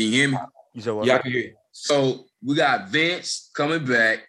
[0.00, 0.38] Can you hear me?
[0.72, 1.04] You said what?
[1.04, 1.54] Yeah, I can hear you.
[1.72, 4.26] So we got Vince coming back.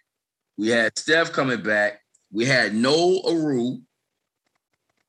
[0.58, 1.98] We had Steph coming back.
[2.30, 3.78] We had Noel Aru.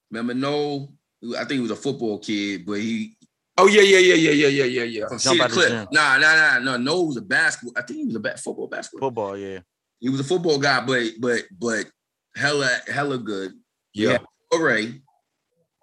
[0.09, 0.93] Remember Noel?
[1.37, 3.17] I think he was a football kid, but he
[3.57, 5.07] Oh yeah, yeah, yeah, yeah, yeah, yeah, yeah, yeah.
[5.09, 5.69] from Jump Cedar out the Cliff.
[5.69, 5.87] gym.
[5.91, 6.77] Nah, nah, nah, no.
[6.77, 7.73] Noel was a basketball.
[7.75, 9.09] I think he was a ba- football basketball.
[9.09, 9.59] Football, yeah.
[9.99, 11.87] He was a football guy, but but but
[12.37, 13.51] hella hella good.
[13.93, 14.19] Yeah.
[14.57, 15.01] Ray.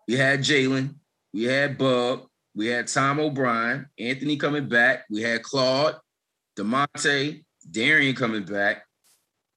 [0.09, 0.95] We had Jalen.
[1.35, 2.30] We had Bub.
[2.55, 3.87] We had Tom O'Brien.
[3.99, 5.05] Anthony coming back.
[5.11, 5.97] We had Claude,
[6.59, 8.85] Demonte, Darian coming back.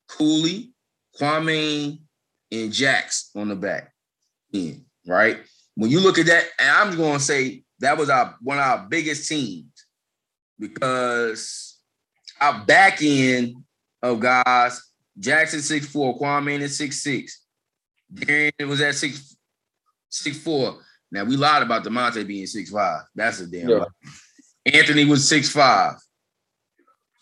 [0.08, 0.72] Cooley,
[1.20, 2.00] Kwame,
[2.52, 3.92] and Jax on the back
[4.54, 5.40] end, right?
[5.76, 8.64] When you look at that, and I'm going to say that was our one of
[8.64, 9.66] our biggest teams
[10.60, 11.80] because
[12.40, 13.56] our back end
[14.02, 14.82] of guys,
[15.18, 17.44] Jackson six four, Kwame is six six,
[18.14, 19.36] Darian was at six
[20.10, 20.80] six four.
[21.14, 23.04] Now we lied about Demonte being six five.
[23.14, 23.76] That's a damn Yeah.
[23.78, 23.88] lie.
[24.66, 25.94] Anthony was six five.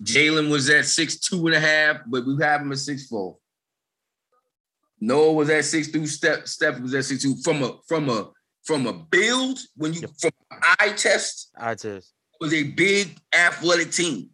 [0.01, 3.37] Jalen was at six two and a half, but we have him at six four.
[4.99, 6.07] Noah was at six two.
[6.07, 7.35] Steph Steph was at six two.
[7.43, 8.29] From a from a
[8.63, 10.11] from a build when you Yep.
[10.19, 10.31] from
[10.79, 14.29] eye test I test was a big athletic team.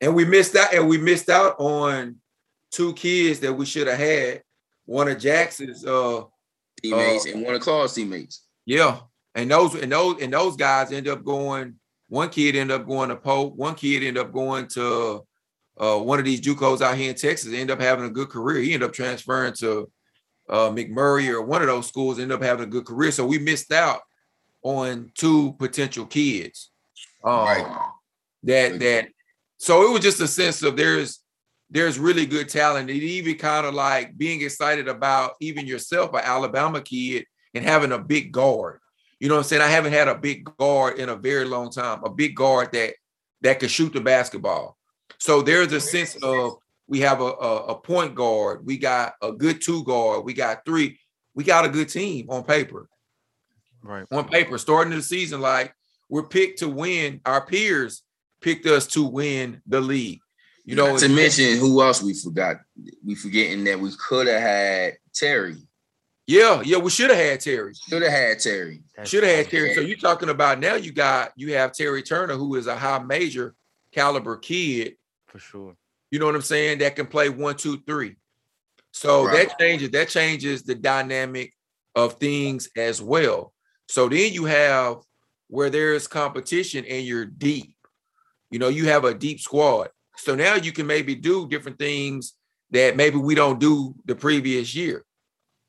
[0.00, 2.16] And we missed out, and we missed out on
[2.70, 4.42] two kids that we should have had.
[4.86, 6.22] One of Jackson's, uh,
[6.82, 7.30] Teammates Oh.
[7.30, 8.43] and one of Claude's teammates.
[8.66, 9.00] Yeah,
[9.34, 11.74] and those and those and those guys end up going.
[12.08, 13.56] One kid ended up going to Pope.
[13.56, 15.26] One kid ended up going to
[15.78, 17.52] uh, one of these JUCOs out here in Texas.
[17.52, 18.60] End up having a good career.
[18.60, 19.90] He ended up transferring to
[20.48, 22.18] uh, McMurry or one of those schools.
[22.18, 23.10] Ended up having a good career.
[23.10, 24.00] So we missed out
[24.62, 26.70] on two potential kids.
[27.24, 27.90] Um, Right.
[28.44, 29.08] that that
[29.58, 31.20] so it was just a sense of there's
[31.70, 32.90] there's really good talent.
[32.90, 37.24] It even kind of like being excited about even yourself, an Alabama kid,
[37.54, 38.80] and having a big guard.
[39.20, 39.62] You know what I'm saying?
[39.62, 42.94] I haven't had a big guard in a very long time, a big guard that
[43.42, 44.76] that could shoot the basketball.
[45.18, 49.32] So there's a sense of we have a, a, a point guard, we got a
[49.32, 50.98] good two guard, we got three,
[51.34, 52.88] we got a good team on paper
[53.84, 54.06] right.
[54.10, 55.74] on paper, starting the season, like
[56.08, 57.20] we're picked to win.
[57.24, 58.02] Our peers
[58.40, 60.20] picked us to win the league.
[60.64, 62.56] You know, Not to mention who else we forgot.
[63.04, 65.56] We forgetting that we could have had Terry.
[66.26, 67.74] Yeah, yeah, we should have had Terry.
[67.88, 68.82] Should have had Terry.
[69.04, 69.74] Should have had Terry.
[69.74, 72.98] So you're talking about now you got you have Terry Turner, who is a high
[73.00, 73.54] major
[73.92, 74.96] caliber kid.
[75.26, 75.76] for sure.
[76.10, 76.78] You know what I'm saying?
[76.78, 78.16] That can play one, two, three.
[78.92, 79.48] So Right.
[79.48, 81.52] that changes that changes the dynamic
[81.94, 83.52] of things as well.
[83.88, 84.98] So then you have
[85.48, 87.74] where there's competition and you're deep.
[88.50, 89.90] You know, you have a deep squad.
[90.16, 92.34] So now you can maybe do different things
[92.70, 95.04] that maybe we don't do the previous year.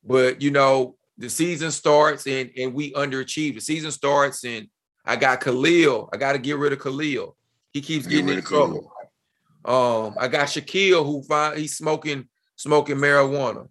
[0.05, 3.55] But you know, the season starts and and we underachieve.
[3.55, 4.67] The season starts and
[5.05, 6.09] I got Khalil.
[6.13, 7.35] I got to get rid of Khalil.
[7.73, 8.67] He keeps getting rid in of Khalil.
[8.67, 8.91] trouble.
[10.07, 13.67] Um, I got Shaquille who find he's smoking smoking marijuana.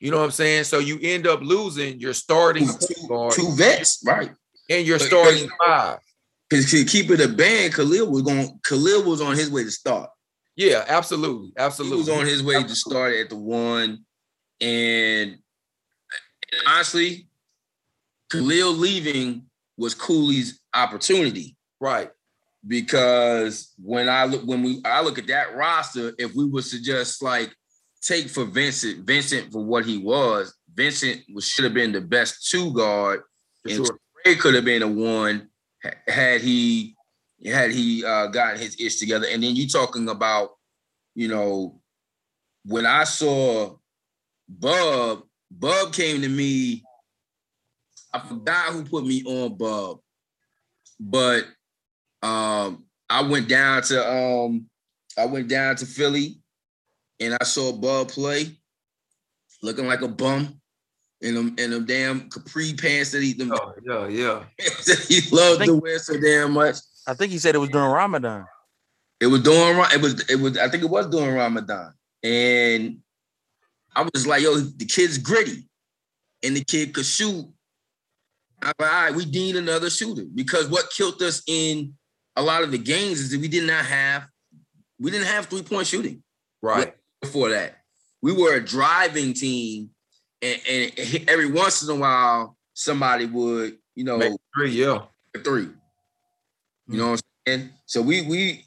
[0.00, 0.64] You know what I'm saying?
[0.64, 4.30] So you end up losing your starting Two, guard two vets, right?
[4.70, 5.98] and your starting five.
[6.48, 8.58] Because to keep it a band, Khalil was going.
[8.64, 10.10] Khalil was on his way to start.
[10.56, 11.58] Yeah, absolutely, absolutely.
[11.58, 11.98] He absolutely.
[11.98, 14.04] was on his way to start at the one,
[14.60, 15.38] and
[16.66, 17.28] honestly,
[18.30, 19.46] Khalil leaving
[19.76, 22.10] was Cooley's opportunity right.
[22.66, 26.82] because when I look when we I look at that roster, if we was to
[26.82, 27.54] just like
[28.02, 32.48] take for Vincent, Vincent for what he was, Vincent was should have been the best
[32.48, 33.22] two guard,
[33.62, 33.98] For and sure.
[34.24, 35.48] Trey could have been a one
[36.06, 36.96] had he
[37.46, 39.26] had he uh, gotten his ish together.
[39.30, 40.50] And then you talking about,
[41.14, 41.80] you know,
[42.64, 43.76] when I saw
[44.48, 46.84] Bub, Bub came to me.
[48.12, 49.98] I forgot who put me on Bub,
[50.98, 51.44] but
[52.22, 54.66] um, I went down to um,
[55.18, 56.40] I went down to Philly,
[57.20, 58.56] and I saw Bub play,
[59.62, 60.60] looking like a bum
[61.20, 64.44] in them in them damn capri pants that he them Oh, yeah, yeah.
[64.58, 66.76] that he loved I to wear so damn much.
[67.06, 68.46] I think he said it was during Ramadan.
[69.20, 71.92] It was during Ra- it was it was I think it was during Ramadan,
[72.22, 72.98] and
[73.98, 75.66] I was like, yo, the kid's gritty,
[76.44, 77.44] and the kid could shoot.
[78.62, 81.94] I'm like, all right, we need another shooter because what killed us in
[82.36, 84.28] a lot of the games is that we did not have
[85.00, 86.22] we didn't have three point shooting
[86.62, 86.94] Right.
[87.20, 87.78] before that.
[88.22, 89.90] We were a driving team,
[90.42, 90.92] and, and
[91.28, 95.02] every once in a while somebody would you know Make three, yeah.
[95.42, 95.68] three.
[96.86, 97.70] You know what I'm saying?
[97.86, 98.64] So we we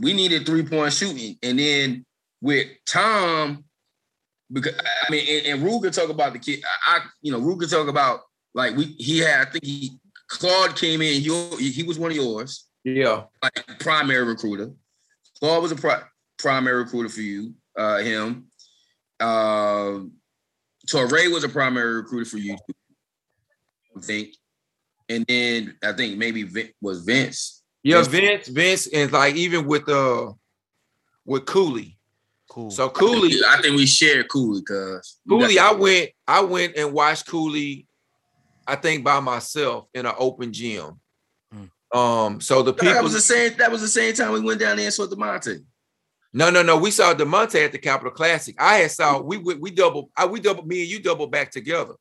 [0.00, 2.04] we needed three point shooting, and then
[2.40, 3.64] with Tom,
[4.52, 6.62] because I mean, and, and Ruger talk about the kid.
[6.86, 8.20] I, you know Ruger talk about
[8.54, 9.92] like we he had I think he
[10.28, 11.22] Claude came in.
[11.22, 12.66] You he was one of yours.
[12.84, 13.24] Yeah.
[13.42, 14.72] like primary recruiter.
[15.38, 16.02] Claude was a pri-
[16.38, 18.46] primary recruiter for you, uh, him.
[19.18, 20.00] Uh,
[20.88, 22.56] Torrey was a primary recruiter for you,
[23.96, 24.30] I think.
[25.08, 27.62] And then I think maybe Vin- was Vince.
[27.82, 30.32] Yeah, Vince- Vince, Vince, and like even with uh
[31.24, 31.98] with Cooley.
[32.50, 32.70] Cool.
[32.72, 37.28] So Cooley, I think we shared Cooley because Cooley, I went, I went and watched
[37.28, 37.86] Cooley,
[38.66, 40.98] I think by myself in an open gym.
[41.92, 43.56] Um, so the that people was the same.
[43.58, 45.64] That was the same time we went down there and saw Demonte.
[46.32, 46.76] no, no, no.
[46.76, 48.54] We saw Demonte at the Capitol Classic.
[48.60, 51.50] I had saw we went, we double, I we double me and you double back
[51.52, 51.94] together.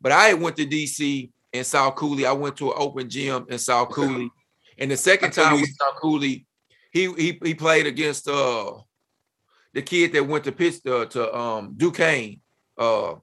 [0.00, 2.24] But I had went to DC and saw Cooley.
[2.26, 4.30] I went to an open gym and saw Cooley.
[4.78, 6.46] And the second time we- we saw Cooley,
[6.92, 8.72] he he he played against uh
[9.72, 12.40] the kid that went to pitch uh, to um Duquesne.
[12.78, 13.14] Uh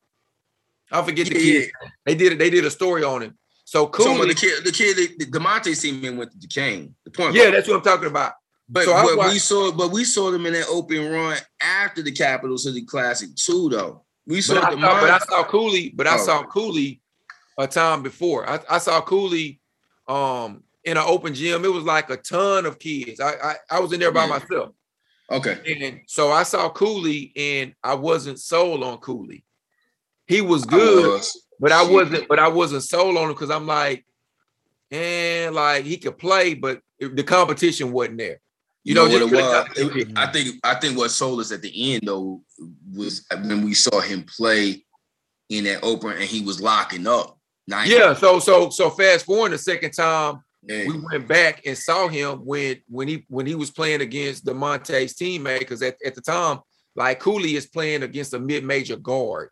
[0.91, 1.71] I forget the Yeah, kid.
[2.05, 3.37] They did it, they did a story on him.
[3.65, 6.95] So So Cooley, the kid, the kid, the Demonte team in went to Duquesne.
[7.03, 7.35] The point.
[7.35, 8.33] yeah, that's what I'm talking about.
[8.69, 12.01] But, So I but we saw, but we saw them in that open run after
[12.01, 14.05] the Capital City Classic too, though.
[14.25, 16.17] We saw But I, saw, but I saw Cooley, but I Oh.
[16.25, 17.01] saw Cooley
[17.57, 18.49] a time before.
[18.49, 19.59] I, I saw Cooley
[20.07, 21.65] um in an open gym.
[21.65, 23.19] It was like a ton of kids.
[23.19, 24.39] I I, I was in there by Yeah.
[24.39, 24.69] myself.
[25.31, 25.57] Okay.
[25.81, 29.43] And so I saw Cooley and I wasn't sold on Cooley.
[30.27, 31.41] He was I good, was.
[31.59, 31.93] but I Shit.
[31.93, 34.05] wasn't, but I wasn't sold on him because I'm like,
[34.91, 38.39] and like he could play, but it- the competition wasn't there.
[38.83, 39.67] You, know, what it was.
[39.77, 42.41] It- I think I think what sold us at the end though
[42.93, 44.85] was when we saw him play
[45.49, 47.37] in that open and he was locking up.
[47.67, 47.89] Nice.
[47.89, 48.13] yeah.
[48.13, 52.81] So so so fast forward the second time We went back and saw him when
[52.89, 56.59] when he when he was playing against Demonte's teammate because at, at the time
[56.95, 59.49] like Cooley is playing against a mid-major guard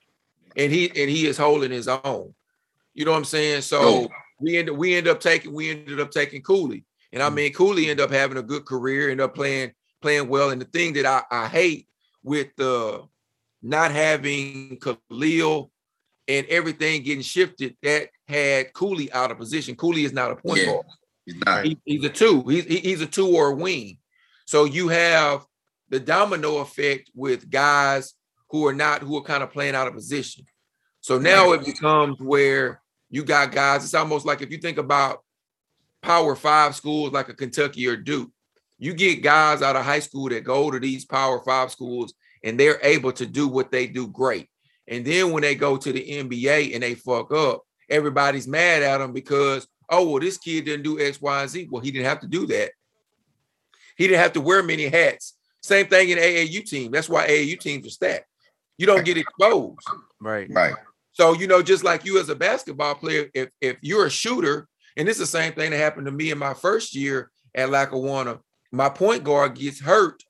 [0.58, 2.34] and he and he is holding his own.
[2.94, 3.62] You know what I'm saying?
[3.62, 4.10] So Oh.
[4.40, 6.86] we ended we ended up taking we ended up taking Cooley.
[7.14, 7.36] And I mm.
[7.36, 9.72] mean Cooley ended up having a good career ended up playing
[10.02, 10.50] playing well.
[10.50, 11.88] And the thing that I, I hate
[12.24, 13.04] with the
[13.62, 15.72] not having Khalil
[16.28, 19.76] and everything getting shifted that had Cooley out of position.
[19.76, 20.66] Cooley is not a point Yeah.
[20.66, 20.86] guard
[21.26, 21.66] He's not.
[21.66, 22.44] he- he's a two.
[22.44, 23.98] He's he's a two or a wing.
[24.46, 25.46] So you have
[25.90, 28.14] the domino effect with guys
[28.50, 30.46] who are not who are kind of playing out of position.
[31.02, 33.84] So now it becomes where you got guys.
[33.84, 35.24] It's almost like if you think about
[36.02, 38.32] Power Five schools like a Kentucky or Duke,
[38.78, 42.14] you get guys out of high school that go to these Power Five schools
[42.44, 44.50] and they're able to do what they do great.
[44.88, 49.00] And then when they go to the NBA and they fuck up, everybody's mad at
[49.00, 51.68] them because oh well this kid didn't do x y and z.
[51.70, 52.72] Well he didn't have to do that.
[53.98, 55.38] He didn't have to wear many hats.
[55.62, 56.92] Same thing in aau team.
[56.92, 58.26] That's why aau teams are stacked.
[58.78, 59.88] You don't get exposed.
[60.20, 60.48] Right.
[60.52, 60.74] Right.
[61.14, 64.68] so you know just like you as a basketball player if if you're a shooter
[64.98, 68.40] and it's the same thing that happened to me in my first year at lackawanna
[68.72, 70.22] my point guard gets hurt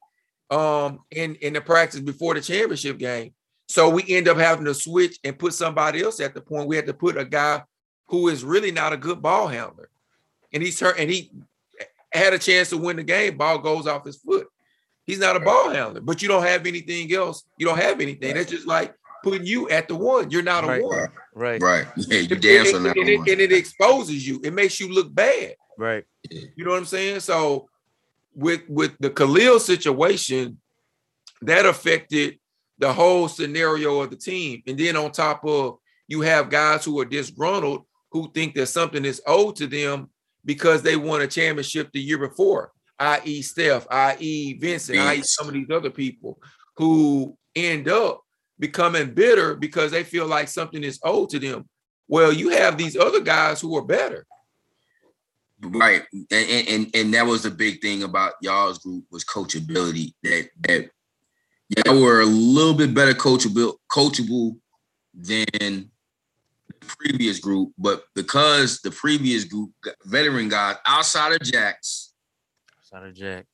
[0.52, 3.34] um in in the practice before the championship game.
[3.68, 6.68] So we end up having to switch and put somebody else at the point.
[6.68, 7.64] We had to put a guy
[8.08, 9.90] who is really not a good ball handler.
[10.54, 11.32] And he's hurt and he
[12.12, 13.38] had a chance to win the game.
[13.38, 14.48] Ball goes off his foot.
[15.06, 17.44] He's not a ball handler, but you don't have anything else.
[17.58, 18.34] You don't have anything.
[18.36, 20.32] That's just like putting you at the one.
[20.32, 20.84] You're not a Right.
[20.84, 21.08] one.
[21.34, 21.62] Right.
[21.62, 21.88] Right.
[21.98, 23.30] Yeah, you And- damn and- sure and, it, one.
[23.30, 24.40] and it exposes you.
[24.44, 25.56] It makes you look bad.
[25.78, 26.06] Right.
[26.30, 27.20] You know what I'm saying?
[27.20, 27.70] So
[28.34, 30.58] with with the Khalil situation,
[31.42, 32.40] that affected
[32.80, 34.64] the whole scenario of the team.
[34.68, 37.86] And then on top of you have guys who are disgruntled
[38.16, 40.10] who think that something is owed to them
[40.46, 43.42] because they won a championship the year before, i.e.
[43.42, 44.54] Steph, i.e.
[44.54, 45.22] Vincent, i.e.
[45.22, 46.40] Some of these other people
[46.78, 48.22] who end up
[48.58, 51.68] becoming bitter because they feel like something is owed to them.
[52.08, 54.26] Well, you have these other guys who are better.
[55.62, 56.04] Right.
[56.32, 60.14] And, and and that was the big thing about y'all's group was coachability.
[60.24, 60.90] That that
[61.68, 64.56] y'all were a little bit better coachable coachable
[65.14, 65.92] than
[66.86, 69.72] previous group, but because the previous group
[70.06, 72.14] veteran guys outside of Jacks,
[72.80, 73.46] Outside of Jack.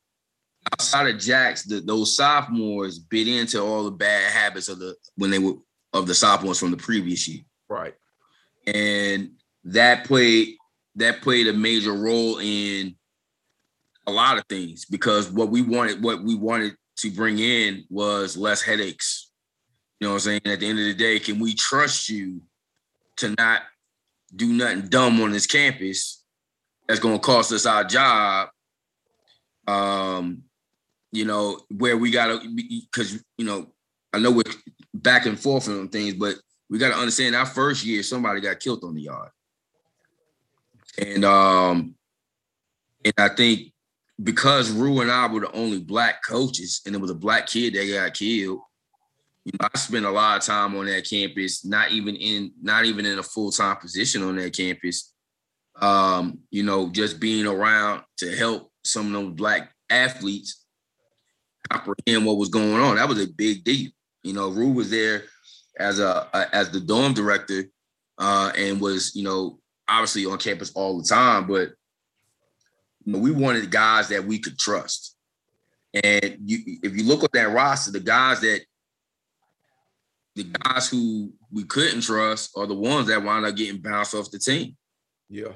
[0.74, 5.32] outside of Jacks, the, those sophomores bit into all the bad habits of the when
[5.32, 5.56] they were
[5.94, 7.42] of the sophomores from the previous year.
[7.70, 7.94] Right.
[8.68, 9.32] and
[9.64, 10.56] that played
[10.96, 12.96] that played a major role in
[14.08, 18.36] a lot of things because what we wanted what we wanted to bring in was
[18.36, 19.32] less headaches
[20.00, 22.42] you know what i'm saying at the end of the day can we trust you
[23.18, 23.62] to not
[24.36, 26.24] do nothing dumb on this campus
[26.88, 28.50] that's going to cost us our job
[29.68, 30.44] um
[31.12, 32.50] you know where we got to
[32.90, 33.68] because you know
[34.14, 34.44] i know we're
[34.94, 36.36] back and forth on things but
[36.70, 39.30] we got to understand our first year somebody got killed on the yard
[40.98, 41.96] and um
[43.04, 43.74] And I think
[44.22, 47.74] because Rue and I were the only black coaches, and it was a black kid
[47.74, 48.62] that got killed.
[49.46, 52.86] You know, I spent a lot of time on that campus, not even in not
[52.86, 55.14] even in a full time position on that campus.
[55.80, 60.66] Um, you know, just being around to help some of those black athletes
[61.70, 62.98] comprehend what was going on.
[62.98, 63.90] That was a big deal.
[64.24, 65.24] You know, Rue was there
[65.80, 67.64] as a, a as the dorm director,
[68.20, 71.72] uh, and was you know obviously on campus all the time, but
[73.06, 75.16] you know, we wanted guys that we could trust.
[75.94, 78.62] And you, if you look at that roster, the guys that
[80.36, 84.32] the guys who we couldn't trust are the ones that wound up getting bounced off
[84.32, 84.76] the team.
[85.30, 85.54] Yeah.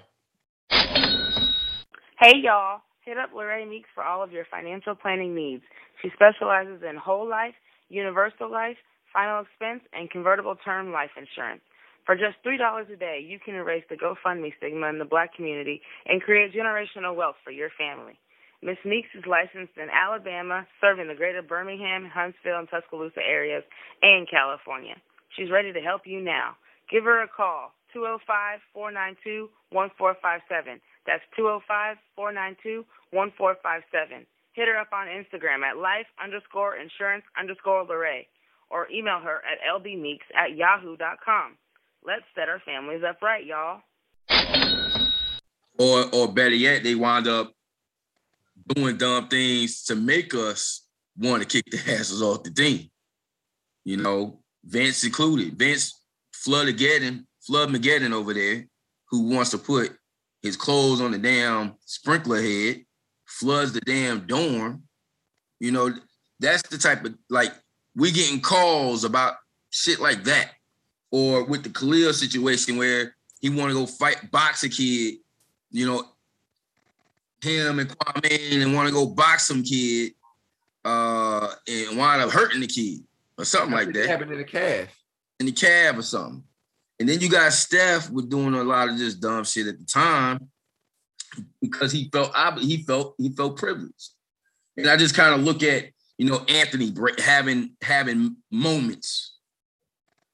[0.71, 5.63] Hey y'all, hit up Lorraine Meeks for all of your financial planning needs.
[6.01, 7.55] She specializes in whole life,
[7.89, 8.77] universal life,
[9.13, 11.61] final expense, and convertible term life insurance.
[12.05, 15.81] For just $3 a day, you can erase the GoFundMe stigma in the black community
[16.05, 18.19] and create generational wealth for your family.
[18.65, 23.63] Miss Meeks is licensed in Alabama, serving the greater Birmingham, Huntsville, and Tuscaloosa areas,
[24.01, 24.95] and California.
[25.37, 26.57] She's ready to help you now.
[26.89, 27.73] Give her a call,
[28.73, 30.81] 205-492-1457.
[31.05, 31.21] That's
[32.17, 34.25] 205-492-1457.
[34.53, 38.25] Hit her up on Instagram at life underscore insurance underscore Lorraine
[38.71, 41.55] or email her at lbmeeks at yahoo.com.
[42.03, 43.81] Let's set our families up right, y'all.
[45.77, 47.54] Or or better yet, they wind up
[48.67, 52.89] doing dumb things to make us want to kick the asses off the team.
[53.83, 55.57] You know, Vince included.
[55.57, 56.01] Vince
[56.33, 58.65] Flood Mageddon, Flood Mageddon over there,
[59.09, 59.95] who wants to put
[60.41, 62.83] his clothes on the damn sprinkler head,
[63.25, 64.83] floods the damn dorm.
[65.59, 65.91] You know,
[66.39, 67.51] that's the type of like
[67.95, 69.35] we getting calls about
[69.71, 70.51] shit like that.
[71.11, 75.15] Or with the Khalil situation where he want to go fight box a kid,
[75.71, 76.03] you know,
[77.41, 80.13] him and Kwame and want to go box some kid
[80.83, 82.99] uh and wind up hurting the kid
[83.37, 84.87] or something like that Happened in the calf.
[85.39, 86.43] in the cab or something.
[86.99, 89.85] And then you got Steph was doing a lot of just dumb shit at the
[89.85, 90.49] time
[91.61, 94.11] because he felt he felt he felt privileged.
[94.77, 95.85] And I just kind of look at
[96.17, 99.35] you know Anthony having having moments,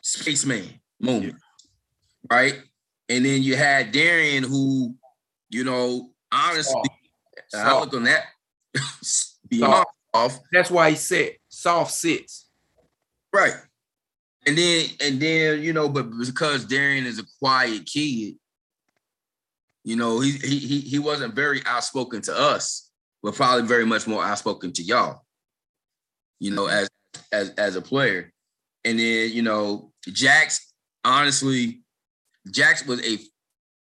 [0.02, 1.36] spaceman moment,
[2.30, 2.62] right?
[3.10, 4.96] And then you had Darian who,
[5.50, 6.82] you know, honestly,
[7.50, 7.66] Soft.
[7.66, 8.24] I look on that
[9.50, 10.40] beyond off.
[10.52, 12.48] That's why he said soft sits.
[13.34, 13.54] Right.
[14.46, 18.36] And then and then, you know, but because Darian is a quiet kid,
[19.84, 22.90] you know, he he he, he wasn't very outspoken to us,
[23.22, 25.22] but probably very much more outspoken to y'all,
[26.40, 26.90] you know, as
[27.32, 28.32] as as a player.
[28.84, 30.74] And then, you know, Jax,
[31.04, 31.82] honestly,
[32.50, 33.20] Jax was a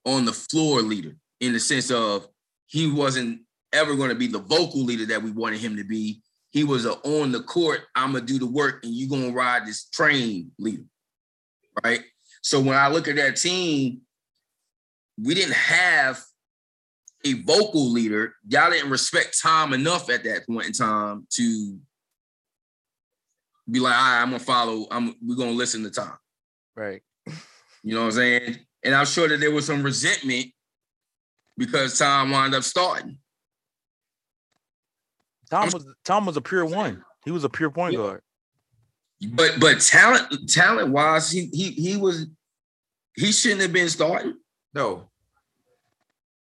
[0.05, 2.29] on the floor leader in the sense of
[2.67, 3.41] he wasn't
[3.73, 6.23] ever going to be the vocal leader that we wanted him to be
[6.55, 9.67] he was a on the court, I'm gonna do the work and you gonna ride
[9.67, 10.85] this train leader.
[11.85, 12.01] Right.
[12.43, 14.03] So when I look at that team,
[15.21, 16.23] we didn't have
[17.25, 18.37] a vocal leader.
[18.47, 21.77] Y'all didn't respect Tom enough at that point in time to
[23.69, 26.17] be like, right, I'm gonna follow, I'm we're gonna listen to Tom.
[26.77, 27.03] Right.
[27.83, 28.59] You know what I'm saying?
[28.85, 30.53] And I'm sure that there was some resentment
[31.57, 33.19] because Tom wound up starting.
[35.51, 37.05] Tom was Tom was a pure one.
[37.25, 37.99] He was a pure point Yeah.
[38.01, 38.23] guard.
[39.33, 42.27] But but talent talent wise, he he he was
[43.15, 44.35] he shouldn't have been starting.
[44.75, 45.09] No.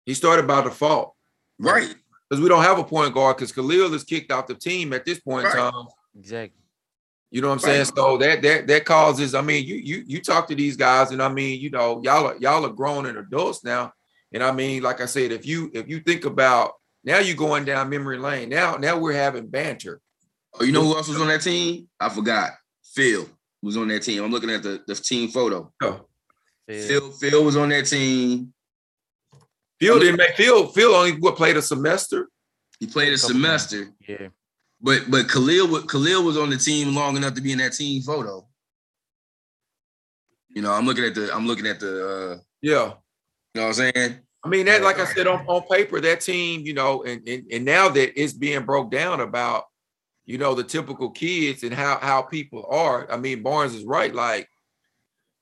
[0.05, 1.15] He started by default
[1.59, 1.93] Right.
[2.29, 5.05] because we don't have a point guard because Khalil is kicked off the team at
[5.05, 5.73] this point in time.
[6.17, 6.57] Exactly.
[7.29, 7.79] You know what I'm saying?
[7.79, 7.95] Right.
[7.95, 9.35] So that that that causes.
[9.35, 12.27] I mean, you you you talk to these guys, and I mean, you know, y'all
[12.27, 13.93] are y'all are grown and adults now.
[14.33, 16.73] And I mean, like I said, if you if you think about
[17.03, 18.49] now, you're going down memory lane.
[18.49, 19.99] Now now we're having banter.
[20.59, 21.87] Oh, you know who else was on that team?
[21.99, 22.51] I forgot.
[22.93, 23.27] Phil
[23.61, 24.23] was on that team.
[24.23, 25.71] I'm looking at the, the team photo.
[25.81, 26.05] Oh,
[26.67, 26.87] Phil.
[26.87, 28.53] Phil Phil was on that team.
[29.79, 32.27] Phil didn't make Phil Phil only what played a semester.
[32.79, 34.27] He played a Couple semester, Yeah.
[34.81, 37.73] but but Khalil wa- Khalil was on the team long enough to be in that
[37.73, 38.47] team photo.
[40.49, 42.93] You know, I'm looking at the I'm looking at the uh, Yeah.
[43.53, 44.19] You know what I'm saying?
[44.43, 47.43] I mean, that like I said on, on paper, that team, you know, and, and
[47.51, 49.65] and now that it's being broke down about,
[50.25, 53.11] you know, the typical kids and how how people are.
[53.11, 54.13] I mean, Barnes is right.
[54.13, 54.47] Like,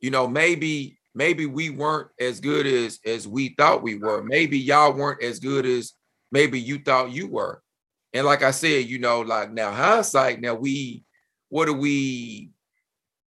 [0.01, 4.21] you know, maybe maybe we weren't as good as as we thought we were.
[4.23, 5.93] Maybe y'all weren't as good as
[6.31, 7.61] maybe you thought you were.
[8.13, 11.05] And like I said, you know, like now hindsight, now we
[11.49, 12.51] what are we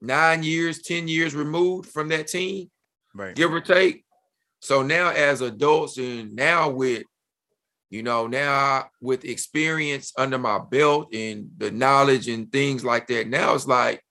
[0.01, 2.71] nine years, 10 years removed from that team?
[3.15, 3.35] Right.
[3.35, 4.05] give or take.
[4.61, 7.05] So now, as adults, and now with
[7.91, 13.29] You know, now with experience under my belt and the knowledge and things like that,
[13.29, 14.03] now it's like,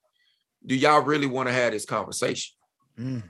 [0.64, 2.54] do y'all really want to have this conversation?
[2.98, 3.22] Mm.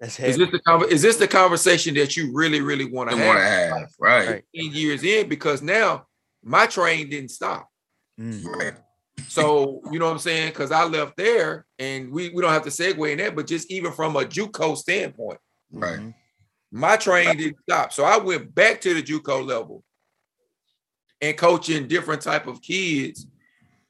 [0.00, 0.44] That's Is heavy.
[0.46, 3.36] this the is this the conversation that you really, really want to have?
[3.36, 4.44] have right, Right.
[4.56, 6.06] 10 years in because now
[6.42, 7.68] my train didn't stop.
[8.18, 8.44] Mm.
[8.46, 8.74] right.
[9.28, 10.50] So you know what I'm saying?
[10.50, 13.70] Because I left there, and we, we don't have to segue in that, but just
[13.70, 15.38] even from a JUCO standpoint,
[15.80, 15.98] right.
[15.98, 16.14] Mhm.
[16.72, 17.92] my train didn't stop.
[17.92, 19.84] So I went back to the JUCO level
[21.20, 23.26] and coaching different type of kids,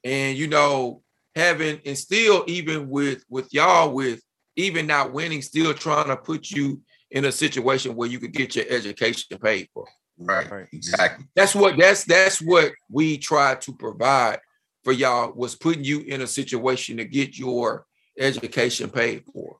[0.03, 1.01] and you know
[1.35, 4.21] having and still even with with y'all with
[4.55, 8.55] even not winning, still trying to put you in a situation where you could get
[8.55, 9.85] your education paid for.
[10.17, 10.49] Right.
[10.49, 10.67] Right.
[10.71, 11.25] Exactly.
[11.35, 14.39] That's what that's that's what we try to provide
[14.83, 17.85] for y'all was putting you in a situation to get your
[18.17, 19.57] education paid for.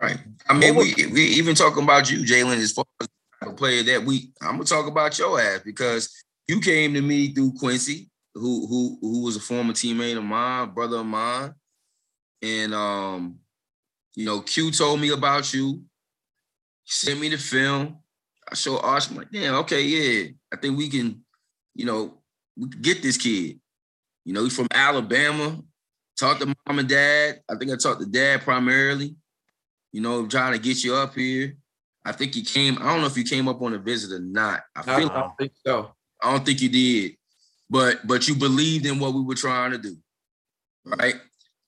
[0.00, 0.18] Right.
[0.48, 3.08] I mean, we we even talking about you, Jalen, as far as
[3.42, 6.12] a player that we I'm gonna talk about your ass because
[6.46, 10.70] you came to me through Quincy, who who who was a former teammate of mine,
[10.70, 11.54] brother of mine.
[12.42, 13.36] And um,
[14.14, 15.82] you know, Q told me about you,
[16.84, 17.98] sent me the film.
[18.50, 20.28] I showed Arch, I'm like, damn, okay, yeah.
[20.52, 21.24] I think we can,
[21.74, 22.18] you know,
[22.56, 23.58] we can get this kid.
[24.24, 25.58] You know, he's from Alabama.
[26.18, 27.40] Talked to mom and dad.
[27.50, 29.16] I think I talked to dad primarily
[29.96, 31.56] you know, trying to get you up here.
[32.04, 32.76] I think you came.
[32.82, 34.60] I don't know if you came up on a visit or not.
[34.76, 35.08] I I feel.
[35.08, 35.90] don't think so.
[36.22, 37.16] I don't think you did,
[37.70, 39.96] but but you believed in what we were trying to do,
[40.84, 41.14] right?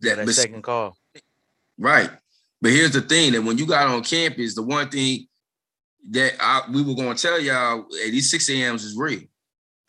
[0.02, 0.94] Yeah, that but- second call.
[1.78, 2.10] right.
[2.60, 5.26] But here's the thing: that when you got on campus, the one thing
[6.10, 9.22] that I, we were going to tell y'all, at these six a.m.s is real.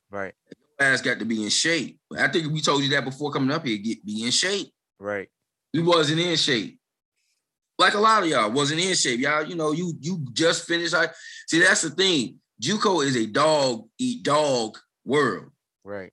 [0.10, 0.34] Right.
[0.80, 2.00] Ass got to be in shape.
[2.18, 3.78] I think we told you that before coming up here.
[3.78, 4.72] Get be in shape.
[4.98, 5.28] Right.
[5.74, 6.79] We wasn't in shape.
[7.80, 9.22] Like a lot of y'all wasn't in shape.
[9.22, 10.94] Y'all, you know, you you just finished.
[10.94, 11.08] I
[11.48, 12.36] see that's the thing.
[12.62, 15.50] JUCO is a dog eat dog world
[15.86, 16.12] Right.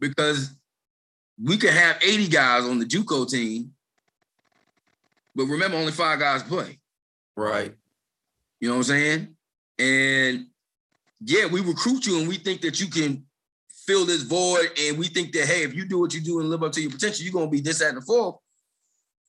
[0.00, 0.50] because
[1.40, 3.72] we could have 80 guys on the JUCO team,
[5.36, 6.80] but remember only five guys play.
[7.36, 7.72] Right.
[8.58, 9.36] You know what I'm saying?
[9.78, 10.46] And
[11.20, 13.24] yeah, we recruit you and we think that you can
[13.86, 16.50] fill this void, and we think that hey, if you do what you do and
[16.50, 18.36] live up to your potential, you're gonna be this, that, and the fourth.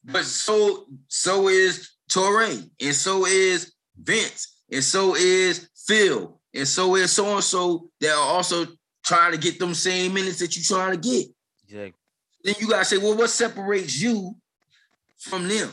[0.08, 2.46] But so so is Torre,
[2.82, 8.12] and so is Vince, and so is Phil, and so is so and so that
[8.12, 8.66] are also
[9.04, 11.28] trying to get them same minutes that you're trying to get.
[11.66, 11.94] Exactly.
[12.44, 14.36] Then you gotta say, well, what separates you
[15.18, 15.70] from them?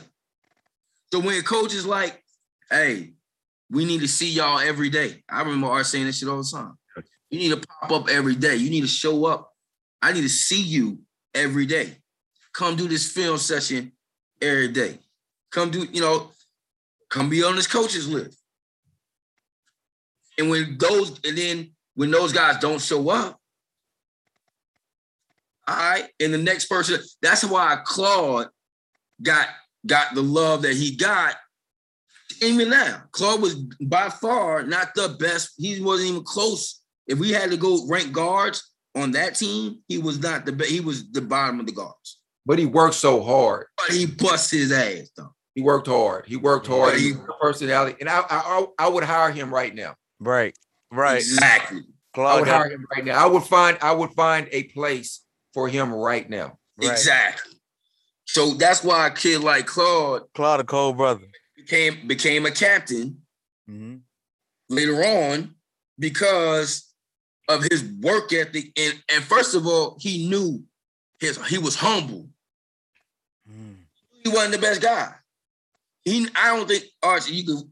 [1.12, 2.20] So when a coach is like,
[2.68, 3.12] hey,
[3.70, 5.22] we need to see y'all every day.
[5.28, 6.76] I remember Art saying that shit all the time.
[7.30, 8.56] You need to pop up every day.
[8.56, 9.52] You need to show up.
[10.02, 11.00] I need to see you
[11.34, 11.96] every day.
[12.52, 13.92] Come do this film session
[14.44, 14.98] every day.
[15.50, 16.30] Come do, you know,
[17.10, 18.38] come be on this coach's list.
[20.38, 23.40] And when those, and then when those guys don't show up,
[25.66, 28.48] all right, and the next person, that's why Claude
[29.22, 29.48] got
[29.86, 31.36] got the love that he got.
[32.42, 35.52] Even now, Claude was by far not the best.
[35.56, 36.82] He wasn't even close.
[37.06, 40.70] If we had to go rank guards on that team, he was not the best.
[40.70, 42.20] He was the bottom of the guards.
[42.46, 43.66] But he worked so hard.
[43.76, 45.34] But he bust his ass though.
[45.54, 46.26] He worked hard.
[46.26, 46.96] He worked hard.
[46.96, 49.94] He he- personality, and I, I I would hire him right now.
[50.20, 50.56] Right.
[50.90, 51.16] Right.
[51.16, 51.82] Exactly.
[52.16, 53.22] I would hire him right now.
[53.22, 55.20] I would find I would find a place
[55.52, 56.58] for him right now.
[56.76, 56.90] right.
[56.90, 57.52] Exactly.
[58.26, 61.26] So that's why a kid like Claude Claude a cold brother.
[61.56, 63.22] became became a captain
[63.66, 63.96] hmm
[64.68, 65.54] later on
[65.98, 66.90] because
[67.48, 70.62] of his work ethic and and first of all he knew
[71.20, 72.28] his he was humble.
[74.24, 75.12] He wasn't the best guy
[76.04, 77.70] he i don't think archie you could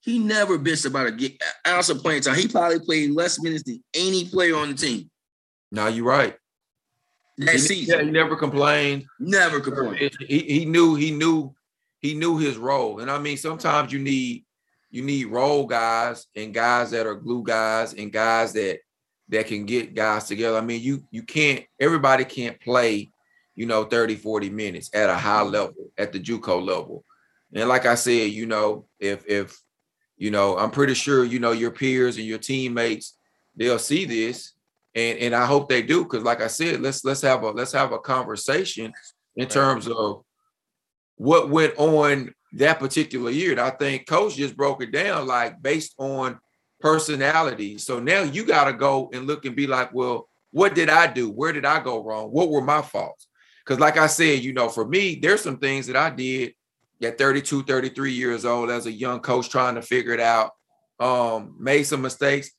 [0.00, 1.32] he never bitched about a get
[1.66, 5.10] ounce of playing time he probably played less minutes than any player on the team
[5.72, 6.36] Now you're right.
[7.38, 9.06] that He, season yeah, he never complained.
[9.18, 11.54] never complained He, he knew he knew
[12.00, 13.00] he knew his role.
[13.00, 14.44] And I mean, sometimes you need
[14.90, 18.80] you need role guys and guys that are glue guys and guys that
[19.30, 20.58] that can get guys together.
[20.58, 23.10] I mean, you you can't everybody can't play,
[23.54, 25.52] you know, 30, 40 minutes at a high mm-hmm.
[25.52, 27.04] level, at the JUCO level.
[27.54, 29.60] And like I said, you know, if if
[30.16, 33.16] you know, I'm pretty sure you know your peers and your teammates,
[33.56, 34.52] they'll see this.
[34.94, 37.72] And and I hope they do, because like I said, let's let's have a let's
[37.72, 38.92] have a conversation
[39.36, 40.24] in terms of
[41.16, 43.52] what went on that particular year.
[43.52, 46.38] And I think coach just broke it down like based on
[46.80, 47.78] personality.
[47.78, 51.06] So now you got to go and look and be like, well, what did I
[51.12, 51.30] do?
[51.30, 52.28] Where did I go wrong?
[52.28, 53.26] What were my faults?
[53.64, 56.54] Because, like I said, you know, for me, there's some things that I did
[57.02, 60.52] at 32, 33 years old as a young coach trying to figure it out,
[61.00, 62.50] um, made some mistakes.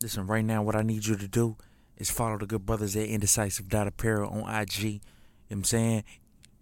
[0.00, 1.56] Listen, right now, what I need you to do
[1.98, 4.82] is follow the good brothers at Indecisive Apparel on IG.
[4.82, 5.00] You know
[5.48, 6.04] what I'm saying?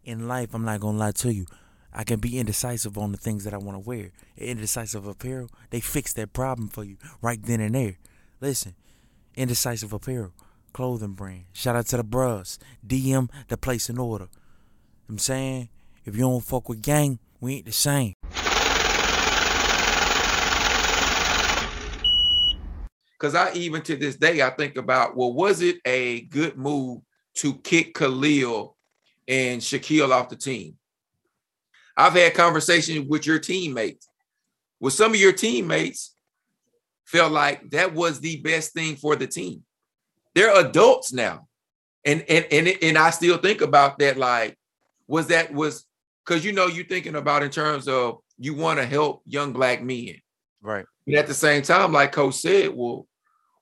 [0.05, 1.47] In life, I'm not going to lie to you.
[1.93, 4.11] I can be indecisive on the things that I want to wear.
[4.37, 7.97] Indecisive apparel, they fix that problem for you right then and there.
[8.41, 8.75] Listen,
[9.39, 10.33] Indecisive Apparel,
[10.73, 11.45] clothing brand.
[11.53, 12.59] Shout out to the bros.
[12.85, 14.27] DM the place in order.
[15.09, 15.69] I'm saying?
[16.05, 18.15] If you don't fuck with gang, we ain't the same.
[23.13, 27.03] Because I even to this day I think about well, was it a good move
[27.37, 28.77] to kick Khalil
[29.29, 30.77] and Shaquille off the team?
[31.97, 34.09] I've had conversations with your teammates.
[34.81, 36.17] With some of your teammates,
[37.09, 39.63] felt like that was the best thing for the team.
[40.35, 41.49] They're adults now.
[42.05, 44.57] And and and, and I still think about that like
[45.07, 45.87] was that was
[46.25, 49.83] because you know you're thinking about in terms of you want to help young black
[49.83, 50.17] men.
[50.61, 50.85] Right.
[51.07, 53.07] But at the same time, like Coach said, well,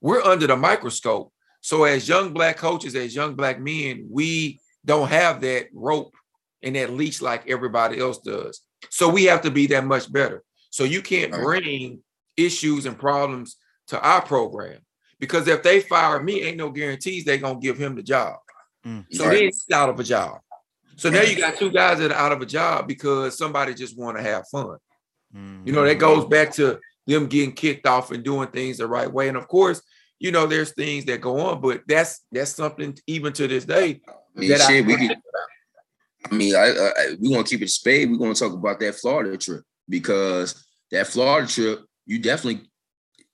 [0.00, 1.32] we're under the microscope.
[1.60, 6.14] So as young black coaches, as young black men, we don't have that rope
[6.62, 8.60] and that leash like everybody else does.
[8.90, 10.42] So we have to be that much better.
[10.70, 12.02] So you can't bring
[12.36, 13.56] issues and problems
[13.88, 14.78] to our program
[15.18, 18.36] because if they fire me, ain't no guarantees they're gonna give him the job.
[18.84, 19.04] Mm.
[19.12, 19.42] So Right.
[19.42, 20.40] he's out of a job.
[20.96, 23.98] So now you got two guys that are out of a job because somebody just
[23.98, 24.78] want to have fun.
[25.66, 29.12] You know, that goes back to them getting kicked off and doing things the right
[29.12, 29.28] way.
[29.28, 29.82] And of course,
[30.18, 34.00] you know, there's things that go on, but that's that's something even to this day.
[34.08, 35.16] I mean, that I- we could.
[36.30, 38.10] I mean, I, I, I- we want to keep it spade.
[38.10, 42.68] We're going to talk about that Florida trip because that Florida trip, you definitely,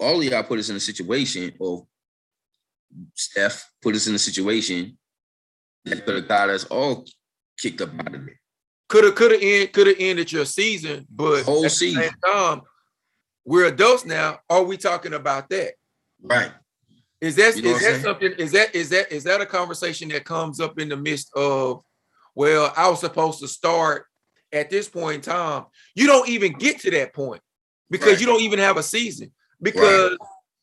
[0.01, 1.87] all of y'all put us in a situation, or
[3.15, 4.99] Steph put us in a situation
[5.85, 7.05] that could have got us all
[7.59, 8.35] kicked up out of it.
[8.89, 11.95] Could have could have end could have ended your season, but Whole at the same
[11.95, 12.15] season.
[12.27, 12.61] time,
[13.45, 14.39] we're adults now.
[14.51, 15.73] Are we talking about that?
[16.21, 16.53] Right.
[17.21, 18.03] Is that You know is that saying?
[18.03, 18.33] something?
[18.33, 21.83] Is that is that is that a conversation that comes up in the midst of?
[22.35, 24.07] Well, I was supposed to start
[24.53, 25.65] at this point in time.
[25.95, 27.43] You don't even get to that point
[27.93, 28.21] because Right.
[28.21, 29.31] you don't even have a season.
[29.61, 30.17] Because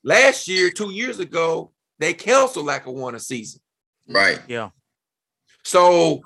[0.03, 3.61] last year, two years ago, they canceled like a one a season.
[4.07, 4.41] Right.
[4.47, 4.71] Yeah.
[5.63, 6.21] So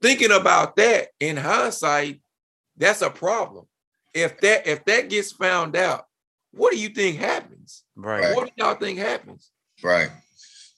[0.00, 2.20] thinking about that in hindsight,
[2.76, 3.66] that's a problem.
[4.14, 6.06] If that if that gets found out,
[6.52, 7.84] what do you think happens?
[7.94, 8.34] Right.
[8.34, 9.50] What do y'all think happens?
[9.82, 10.10] Right.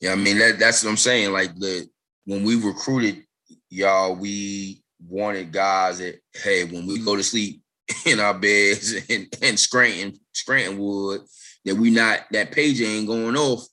[0.00, 1.33] Yeah, I mean that that's what I'm saying.
[1.33, 1.88] Like the
[2.24, 3.24] when we recruited
[3.68, 7.62] y'all, we wanted guys that hey, when we go to sleep
[8.07, 11.22] in our beds and, and Scranton, Scranton wood,
[11.64, 13.66] that we not that page ain't going off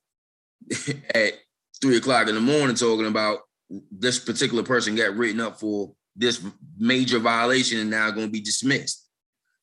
[1.14, 1.34] at
[1.82, 3.40] three o'clock in the morning talking about
[3.92, 6.44] this particular person got written up for this
[6.78, 9.06] major violation and now going to be dismissed.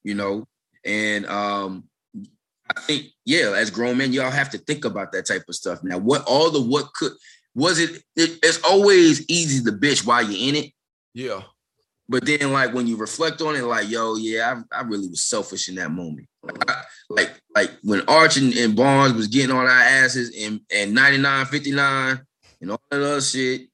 [0.03, 0.47] You know,
[0.85, 1.85] and um
[2.77, 5.85] I think, yeah, as grown men, y'all have to think about that type of stuff.
[5.85, 7.13] Now, what all the what could
[7.55, 10.73] was it, it it's always easy to bitch while you're in it.
[11.13, 11.43] Yeah.
[12.09, 15.25] But then, like when you reflect on it, like, yo, yeah, I, I really was
[15.25, 16.29] selfish in that moment.
[16.43, 20.61] Like, I- like, like when Arch and, and Barnes was getting on our asses in,
[20.71, 22.21] in 99, 59,
[22.61, 23.69] and all that other shit.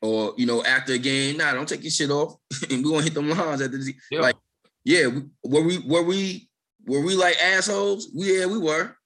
[0.00, 2.36] Or, you know, after a game, nah, don't take your shit off.
[2.70, 4.20] and we're gonna hit them lines at the Yeah.
[4.20, 4.36] like,
[4.84, 5.06] yeah,
[5.44, 6.48] were we were we
[6.86, 8.08] were we like assholes?
[8.16, 8.96] We, yeah, we were.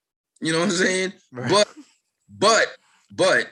[0.43, 1.13] You know what I'm saying?
[1.33, 1.51] Right.
[1.51, 1.69] But
[2.29, 2.67] but
[3.11, 3.49] but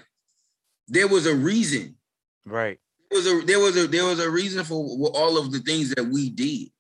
[0.89, 1.97] there was a reason
[2.45, 2.79] right.
[3.11, 4.77] There was a there was a there was a reason for
[5.15, 6.71] all of the things that we did.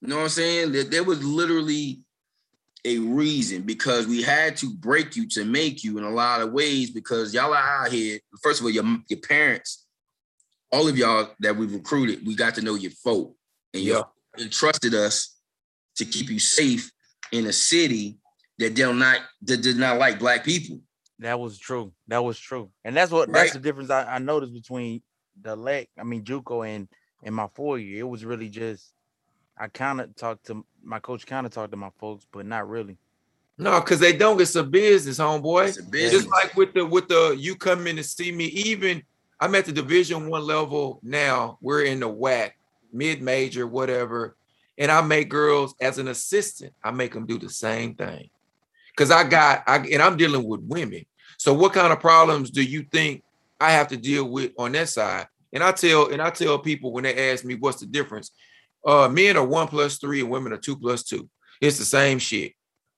[0.00, 0.72] You know what I'm saying?
[0.72, 2.00] That there was literally
[2.84, 6.52] a reason because we had to break you to make you in a lot of
[6.52, 8.18] ways because y'all are out here.
[8.42, 9.86] First of all, your your parents,
[10.72, 13.34] all of y'all that we recruited, we got to know your folk
[13.74, 14.02] and you
[14.38, 15.36] entrusted us
[15.96, 16.90] to keep you safe
[17.32, 18.16] in a city
[18.58, 20.80] that did not that did not like black people.
[21.18, 21.92] That was true.
[22.06, 22.70] That was true.
[22.84, 23.42] And that's what Right.
[23.42, 25.02] that's the difference I, I noticed between
[25.42, 26.88] the leg, I mean JUCO and
[27.22, 28.00] and my four year.
[28.00, 28.92] It was really just
[29.58, 32.68] I kind of talked to my coach, kind of talked to my folks, but not
[32.68, 32.96] really.
[33.58, 34.40] No, because they don't.
[34.40, 35.68] It's a business, homeboy.
[35.68, 36.22] It's a business.
[36.22, 38.46] Just like with the with the you come in to see me.
[38.46, 39.02] Even
[39.40, 41.58] I'm at the Division One level now.
[41.60, 42.52] We're in the WAC,
[42.92, 44.36] mid major, whatever.
[44.78, 46.72] And I make girls as an assistant.
[46.84, 48.30] I make them do the same thing.
[48.96, 51.04] Cause I got I and I'm dealing with women.
[51.36, 53.22] So what kind of problems do you think
[53.60, 55.26] I have to deal with on that side?
[55.52, 58.30] And I tell and I tell people when they ask me what's the difference,
[58.86, 61.28] uh, men are one plus three and women are two plus two.
[61.60, 62.52] It's the same shit.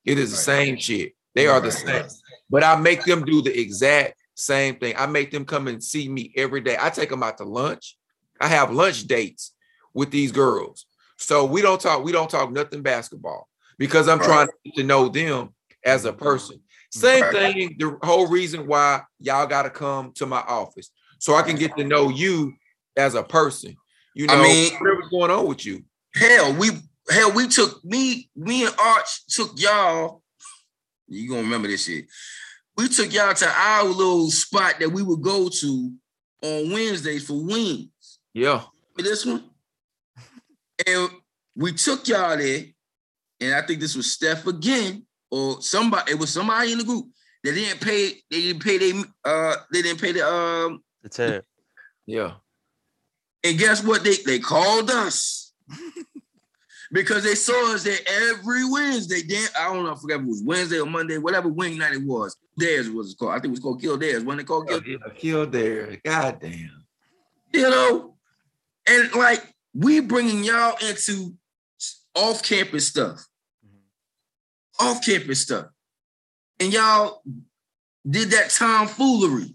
[0.05, 1.15] It is the same shit.
[1.35, 2.05] They are the same.
[2.49, 4.95] But I make them do the exact same thing.
[4.97, 6.77] I make them come and see me every day.
[6.79, 7.97] I take them out to lunch.
[8.41, 9.55] I have lunch dates
[9.95, 10.87] with these girls.
[11.19, 15.55] So we don't talk, we don't talk nothing basketball because I'm trying to know them
[15.85, 16.61] as a person.
[16.91, 17.33] Same Right.
[17.33, 17.77] thing.
[17.79, 21.77] The whole reason why y'all got to come to my office so I can get
[21.77, 22.55] to know you
[22.97, 23.77] as a person.
[24.15, 25.85] You know, I mean- whatever's going on with you.
[26.15, 26.71] Hell, we
[27.09, 30.23] hell we took me, me and Arch took y'all.
[31.09, 32.07] You gonna remember this shit?
[32.77, 35.93] We took y'all to our little spot that we would go to
[36.43, 38.19] on Wednesdays for wings.
[38.33, 38.65] Yeah.
[38.97, 39.45] for this one.
[40.87, 41.11] And
[41.57, 42.65] we took y'all there,
[43.41, 47.07] and I think this was Steph again, or somebody, it was somebody in the group.
[47.45, 51.45] They didn't pay, they didn't pay they uh they didn't pay the um The tab.
[52.07, 52.33] Yeah.
[53.45, 54.05] and guess what?
[54.05, 55.53] They they called us
[56.93, 59.23] because they saw us there every Wednesday.
[59.27, 61.95] Then I don't know, I forgot if it was Wednesday or Monday, whatever wing night
[61.95, 62.37] it was.
[62.57, 63.33] Theirs was called.
[63.33, 64.25] I think it was called Kill Theirs.
[64.25, 65.97] When they called Kill Yeah, killed there.
[66.05, 66.85] God damn.
[67.53, 68.17] you know,
[68.89, 71.35] and like we bringing y'all into
[72.15, 73.25] off campus stuff,
[74.81, 75.67] off campus stuff,
[76.59, 77.23] and y'all
[78.09, 79.55] did that tomfoolery,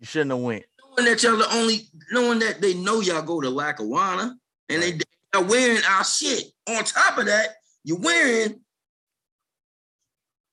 [0.00, 0.64] You shouldn't have went.
[0.96, 4.36] knowing that y'all the only, knowing that they know y'all go to Lackawanna,
[4.68, 4.98] and they
[5.34, 6.44] are wearing our shit.
[6.68, 7.48] On top of that,
[7.84, 8.60] you're wearing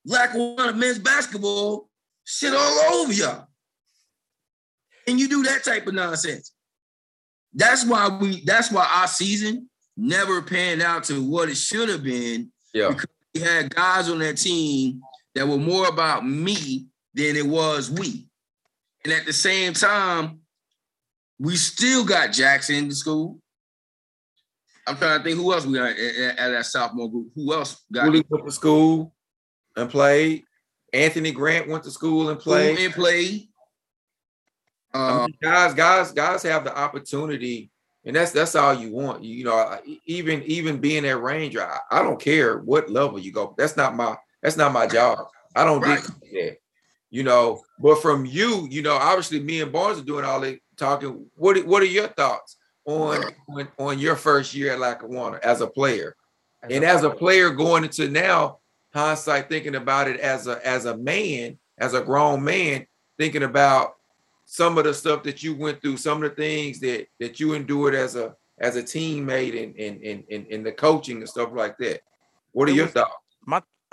[0.05, 1.89] Lackawanna men's basketball
[2.25, 3.47] shit all over y'all.
[5.07, 6.51] And you do that type of nonsense.
[7.53, 12.03] That's why we that's why our season never panned out to what it should have
[12.03, 12.51] been.
[12.73, 12.93] Yeah.
[13.33, 15.01] We had guys on that team
[15.35, 18.27] that were more about me than it was we.
[19.03, 20.39] And at the same time,
[21.39, 23.39] we still got Jackson in the school.
[24.87, 27.27] I'm trying to think who else we got at, at- at that sophomore group.
[27.35, 29.13] Who else got Willie went to school
[29.75, 30.43] and played.
[30.93, 33.47] Anthony Grant went to school and played and played?
[34.93, 37.71] I Uh, mean, guys, guys, guys have the opportunity,
[38.05, 39.23] and that's that's all you want.
[39.23, 43.31] You, you know, even even being at Ranger, I, I don't care what level you
[43.31, 43.53] go.
[43.57, 45.19] That's not my that's not my job.
[45.55, 46.01] I don't Right.
[46.01, 46.57] dictate that.
[47.09, 50.59] You know, but from you, you know, obviously me and Barnes are doing all the
[50.77, 51.25] talking.
[51.35, 55.61] What are- what are your thoughts on on, on your first year at Lackawanna as
[55.61, 56.15] a player?
[56.69, 58.59] and as a player going into now
[58.93, 62.85] hindsight thinking about it as a as a man as a grown man
[63.17, 63.95] thinking about
[64.53, 67.53] some of the stuff that you went through some of the things that that you
[67.53, 71.49] endured as a as a teammate and and and and, and the coaching and stuff
[71.53, 72.01] like that
[72.51, 73.15] what are It your was- thoughts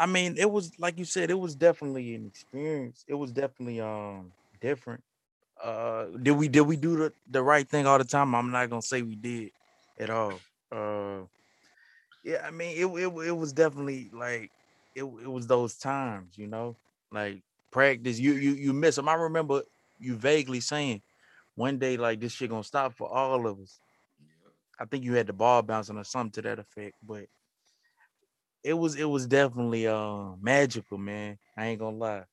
[0.00, 3.04] I mean, it was like you said, it was definitely an experience.
[3.08, 5.02] It was definitely um different.
[5.60, 8.32] Uh did we did we do the, the right thing all the time?
[8.34, 9.50] I'm not gonna say we did
[9.98, 10.34] at all.
[10.70, 11.26] Uh
[12.22, 14.52] yeah, I mean it it, it was definitely like
[14.94, 16.76] it, it was those times, you know,
[17.10, 17.42] like
[17.72, 18.20] practice.
[18.20, 19.08] You you you miss them.
[19.08, 19.62] I remember
[19.98, 21.02] you vaguely saying
[21.54, 23.80] one day like this shit gonna stop for all of us.
[24.80, 27.24] I think you had the ball bouncing or something to that effect, but
[28.62, 31.38] it was it was definitely uh magical, man.
[31.56, 32.24] I ain't gonna lie.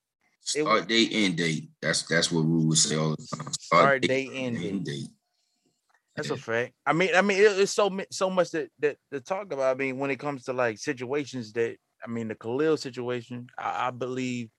[0.56, 1.70] It was- start date, end date.
[1.82, 3.52] That's that's what Rule would say all the time.
[3.54, 5.08] Start date, end date.
[6.16, 6.74] That's a fact.
[6.86, 9.76] I mean, I mean, it, it's so so much that, that to talk about.
[9.76, 13.88] I mean, when it comes to like situations that I mean, the Khalil situation, I,
[13.88, 14.50] I believe.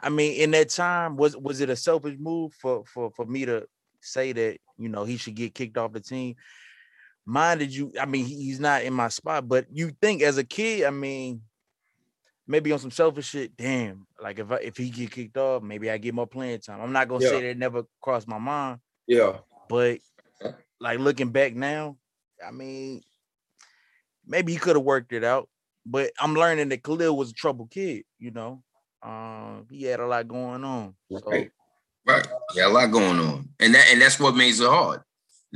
[0.00, 3.44] I mean, in that time, was was it a selfish move for for for me
[3.46, 3.66] to
[4.00, 6.36] say that you know he should get kicked off the team?
[7.26, 7.92] Mine did you?
[8.00, 11.40] I mean, he's not in my spot, but you think as a kid, I mean,
[12.46, 13.56] maybe on some selfish shit.
[13.56, 16.80] Damn, like if I, if he get kicked off, maybe I get more playing time.
[16.80, 17.30] I'm not gonna Yeah.
[17.30, 19.98] say that never crossed my mind, yeah but
[20.80, 21.96] like looking back now,
[22.46, 23.02] I mean,
[24.26, 25.48] maybe he could have worked it out.
[25.86, 28.62] But I'm learning that Khalil was a troubled kid, you know.
[29.04, 30.94] Um, he had a lot going on.
[31.10, 31.50] So Right.
[32.06, 32.26] Right.
[32.54, 33.48] Yeah, a lot going on.
[33.60, 35.02] And that and that's what makes it hard.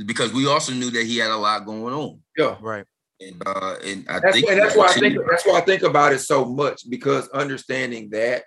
[0.05, 2.21] Because we also knew that he had a lot going on.
[2.37, 2.85] yeah right.
[3.19, 5.83] And uh and I that's, think and that's why I think that's why I think
[5.83, 8.43] about it so much because understanding that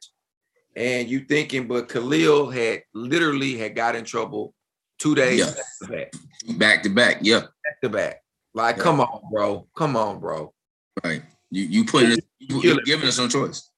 [0.74, 4.54] and you thinking, but Khalil had literally had got in trouble
[4.98, 5.46] two days Yeah.
[5.52, 6.12] back to back.
[6.58, 7.18] back to back.
[7.20, 7.40] Yeah.
[7.40, 8.22] back to back.
[8.54, 8.82] Like, Yeah.
[8.82, 9.66] come on, bro.
[9.76, 10.52] Come on, bro.
[11.04, 11.22] Right.
[11.50, 12.04] You you put
[12.38, 13.68] you, you're giving us no choice.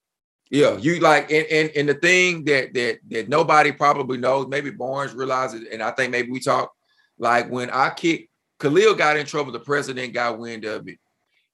[0.50, 4.70] Yeah, you like and and and the thing that that that nobody probably knows, maybe
[4.70, 6.72] Barnes realizes, and I think maybe we talk
[7.18, 8.30] like when I kicked
[8.60, 10.98] Khalil got in trouble, the president got wind of it.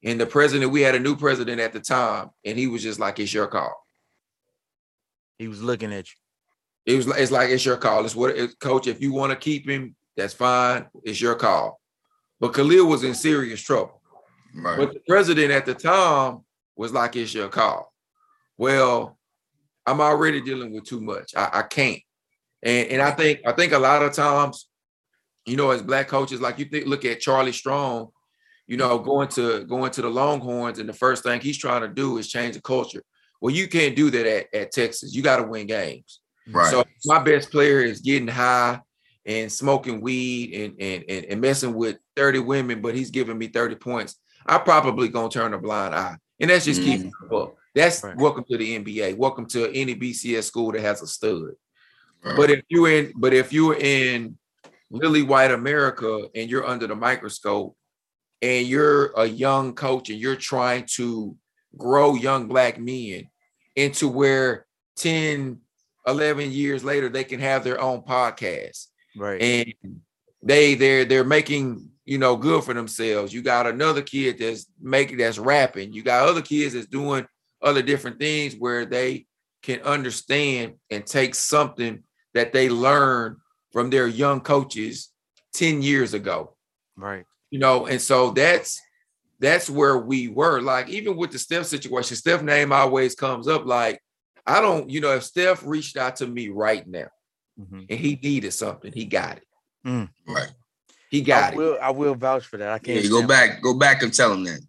[0.03, 2.99] And the president, we had a new president at the time, and he was just
[2.99, 3.75] like, It's your call.
[5.39, 6.95] He was looking at you.
[6.95, 8.05] It was like it's like it's your call.
[8.05, 8.87] It's what it's coach.
[8.87, 10.87] If you want to keep him, that's fine.
[11.05, 11.81] It's your call.
[12.41, 14.01] But Khalil was in serious trouble.
[14.55, 14.79] Right.
[14.79, 16.41] But the president at the time
[16.77, 17.90] was like, it's your call.
[18.61, 19.17] Well,
[19.87, 21.35] I'm already dealing with too much.
[21.35, 22.03] I, I can't.
[22.63, 24.69] And and I think I think a lot of times,
[25.47, 28.11] you know, as black coaches, like you think look at Charlie Strong,
[28.67, 31.89] you know, going to going to the Longhorns, and the first thing he's trying to
[31.89, 33.03] do is change the culture.
[33.41, 35.15] Well, you can't do that at, at Texas.
[35.15, 36.21] You got to win games.
[36.47, 36.71] Right.
[36.71, 38.79] So my best player is getting high
[39.25, 43.47] and smoking weed and, and, and, and messing with 30 women, but he's giving me
[43.47, 44.17] 30 points.
[44.45, 46.17] I probably gonna turn a blind eye.
[46.39, 47.55] And that's just keeping it up.
[47.75, 48.17] That's Right.
[48.17, 49.17] welcome to the NBA.
[49.17, 51.53] Welcome to any BCS school that has a stud.
[52.25, 52.37] Right.
[52.37, 54.37] But if you're in, but if you're in
[54.91, 57.77] Lily White America and you're under the microscope
[58.43, 61.37] and you're a young coach and you're trying to
[61.77, 63.29] grow young black men
[63.77, 65.61] into where 10,
[66.07, 69.41] 11 years later they can have their own podcast Right.
[69.41, 70.01] and
[70.43, 73.33] they they're they're making you know good for themselves.
[73.33, 75.93] You got another kid that's making that's rapping.
[75.93, 77.27] You got other kids that's doing
[77.63, 79.27] other different things where they
[79.63, 82.03] can understand and take something
[82.35, 83.37] that they learned
[83.73, 85.11] from their young coaches
[85.55, 86.57] 10 years ago.
[86.97, 87.25] right.
[87.51, 88.81] You know, and so that's
[89.41, 90.61] that's where we were.
[90.61, 93.67] Like even with the Steph situation, Steph name always comes up.
[93.67, 94.01] Like,
[94.47, 97.09] I don't, you know, if Steph reached out to me right now
[97.61, 97.87] Mhm.
[97.91, 100.09] and he needed something, he got it.
[100.29, 100.51] Right.
[101.11, 101.57] He got I it.
[101.57, 101.79] will.
[101.83, 102.71] I will vouch for that.
[102.71, 103.03] I can't.
[103.03, 104.61] you go back, go back and tell him that.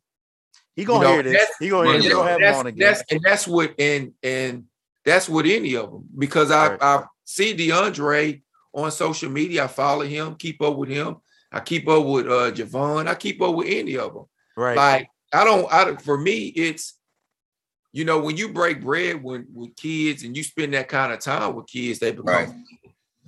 [0.82, 1.34] He gonna You know, hear this.
[1.34, 1.94] that's- He gonna hear.
[1.94, 2.04] Well, This.
[2.04, 2.80] We you gonna know, have him that's, on again.
[2.80, 4.63] that's and that's what and and
[5.06, 6.80] that's what any of them because I Right.
[6.82, 8.41] I see DeAndre
[8.74, 9.65] on social media.
[9.65, 11.17] I follow him, keep up with him.
[11.52, 13.08] I keep up with uh Javon.
[13.08, 14.26] I keep up with any of them.
[14.58, 14.76] right.
[14.76, 15.72] Like I don't.
[15.72, 16.98] I don't- for me, it's
[17.94, 21.20] you know when you break bread with with kids and you spend that kind of
[21.20, 22.50] time with kids, they become Right.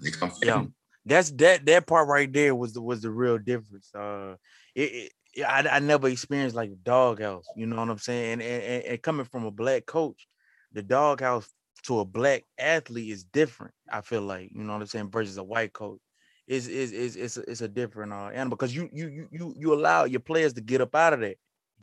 [0.02, 0.66] They come Yeah.
[1.06, 1.66] That's that.
[1.66, 3.94] That part right there was the was the real difference.
[3.94, 4.36] Uh,
[4.74, 4.82] it.
[4.82, 7.46] it yeah, I, I never experienced like doghouse.
[7.56, 8.34] You know what I'm saying?
[8.34, 10.28] And, and and- and coming from a black coach,
[10.72, 11.50] the doghouse
[11.84, 13.74] to a black athlete is different.
[13.91, 16.00] I feel like you know what I'm saying versus a white coach.
[16.48, 19.54] Is is is it's a, it's a different uh, animal because you you you you
[19.58, 21.38] you allow your players to get up out of that.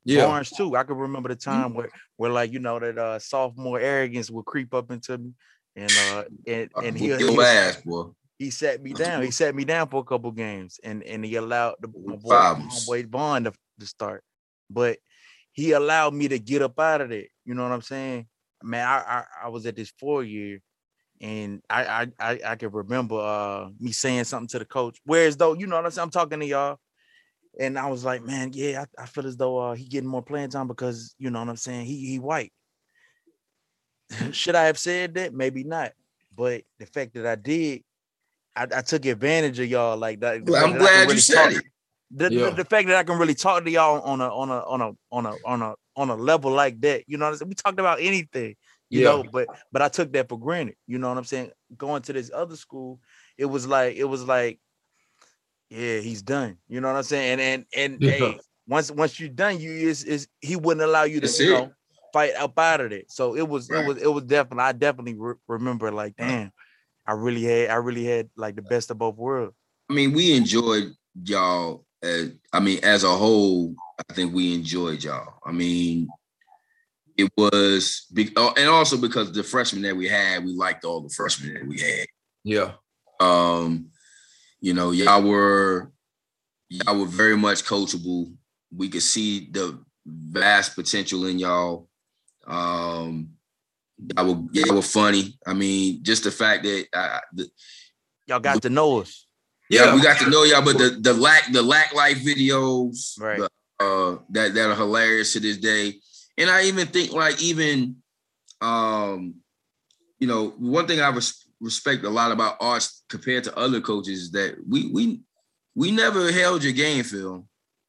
[0.04, 0.26] yeah.
[0.26, 0.76] Barnes too.
[0.76, 4.44] I can remember the time where where like you know that uh sophomore arrogance would
[4.44, 5.32] creep up into me,
[5.76, 8.04] and uh and and he Whoop your ass, boy.
[8.40, 9.22] He sat me down.
[9.22, 12.30] He sat me down for a couple games, and and he allowed the my boy,
[12.30, 12.72] Problems.
[12.72, 14.24] my boy Vaughn to, to start,
[14.70, 14.98] but
[15.52, 17.26] he allowed me to get up out of there.
[17.44, 18.26] You know what I'm saying?
[18.62, 20.62] Man, I I, I was at this four year,
[21.20, 24.98] and I I I, I can remember uh me saying something to the coach.
[25.04, 26.04] Whereas though, you know what I'm saying?
[26.04, 26.78] I'm talking to y'all.
[27.58, 30.22] And I was like, man, yeah, I, I feel as though uh, he getting more
[30.22, 31.84] playing time because you know what I'm saying.
[31.84, 32.54] He he white.
[34.32, 35.34] Should I have said that?
[35.34, 35.92] Maybe not.
[36.34, 37.82] But the fact that I did,
[38.56, 40.42] I, I took advantage of y'all like that.
[40.44, 41.64] Well, I'm that I glad really you said talk- it.
[42.12, 42.50] The, the- Yeah.
[42.50, 44.92] the fact that I can really talk to y'all on a on a on a
[45.12, 47.48] on a on a on a level like that, you know what I'm saying?
[47.50, 48.56] We talked about anything,
[48.88, 49.10] you Yeah.
[49.10, 50.74] know, but but I took that for granted.
[50.88, 51.52] You know what I'm saying?
[51.76, 53.00] Going to this other school,
[53.38, 54.58] it was like it was like,
[55.70, 56.56] yeah, he's done.
[56.68, 57.40] You know what I'm saying?
[57.40, 58.10] And and and Yeah.
[58.12, 61.52] hey, once once you're done, you is is he wouldn't allow you to That's you
[61.52, 61.72] know
[62.12, 63.10] fight up out of it.
[63.10, 63.84] So it was Right.
[63.84, 66.50] it was it was definitely I definitely re- remember like damn,
[67.06, 69.54] I really had I really had like the best of both worlds.
[69.88, 70.92] I mean, we enjoyed
[71.24, 71.84] y'all.
[72.02, 75.34] As, I mean, as a whole, I think we enjoyed y'all.
[75.44, 76.08] I mean,
[77.16, 81.02] it was, be, oh, and also because the freshmen that we had, we liked all
[81.02, 82.06] the freshmen that we had.
[82.44, 82.72] Yeah.
[83.20, 83.90] Um,
[84.60, 85.92] you know, y'all were
[86.70, 88.32] y'all were very much coachable.
[88.74, 91.88] We could see the vast potential in y'all.
[92.46, 93.30] Um,
[94.16, 95.38] y'all were, y'all were funny.
[95.46, 97.48] I mean, just the fact that uh, the,
[98.26, 99.26] Y'all got to know us.
[99.68, 99.94] yeah, Yeah.
[99.94, 103.38] we got to know y'all, but the the lack the lack life videos, Right.
[103.38, 103.48] the,
[103.84, 106.00] uh, that that are hilarious to this day.
[106.38, 107.96] And I even think like even,
[108.60, 109.34] um,
[110.18, 114.22] you know, one thing I res- respect a lot about Arch compared to other coaches
[114.22, 115.20] is that we we
[115.74, 117.48] we never held your game film.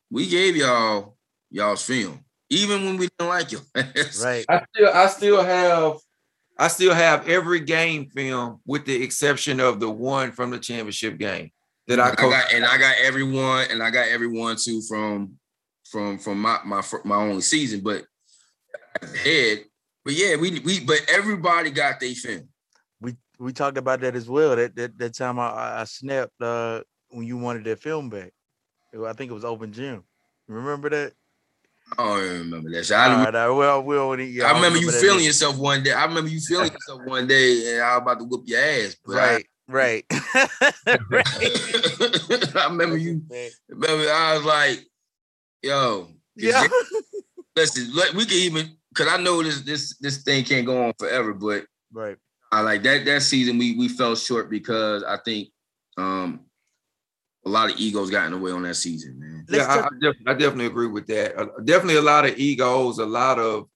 [0.10, 1.18] We gave y'all
[1.50, 3.60] y'all's film, even when we didn't like you.
[4.22, 4.46] Right.
[4.50, 5.98] I still I still have
[6.60, 11.18] I still have every game film with the exception of the one from the championship
[11.18, 11.50] game
[11.88, 15.40] that I I got and I got everyone and I got everyone too from
[15.90, 18.06] from from my my my only season, but
[19.24, 19.66] head.
[20.04, 22.50] But yeah, we we but everybody got their film.
[23.00, 24.56] we we talked about that as well.
[24.56, 28.32] That that, that time I- I, I snapped uh when you wanted that film back.
[28.94, 30.04] I think it was open gym.
[30.48, 31.14] Remember that?
[31.98, 32.86] I don't even remember that.
[32.86, 32.96] shit.
[32.96, 35.26] I, remember, right, well, we yeah, I remember you feeling then.
[35.26, 35.92] yourself one day.
[35.92, 38.96] I remember you feeling yourself one day, and I was about to whoop your ass.
[39.06, 40.06] But right, right,
[41.10, 41.28] right.
[41.28, 43.22] I, I remember you.
[43.70, 44.86] Remember, I was like,
[45.62, 46.68] "Yo, Yeah,
[47.56, 50.94] listen, let, we can even because I know this this this thing can't go on
[50.98, 52.18] forever, but right.
[52.52, 55.50] I like that that season we we fell short because I think
[55.98, 56.42] um
[57.46, 59.46] a lot of egos got in the way on that season, man.
[59.50, 61.38] Yeah, I, I, talk- def- I definitely agree with that.
[61.38, 63.68] Uh, definitely a lot of egos, a lot of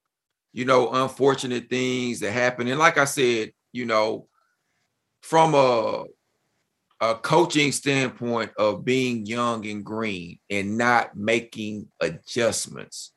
[0.54, 2.70] you know, unfortunate things that happen.
[2.70, 4.28] And like I said, you know,
[5.22, 6.06] from a
[7.02, 13.12] a coaching standpoint of being young and green and not making adjustments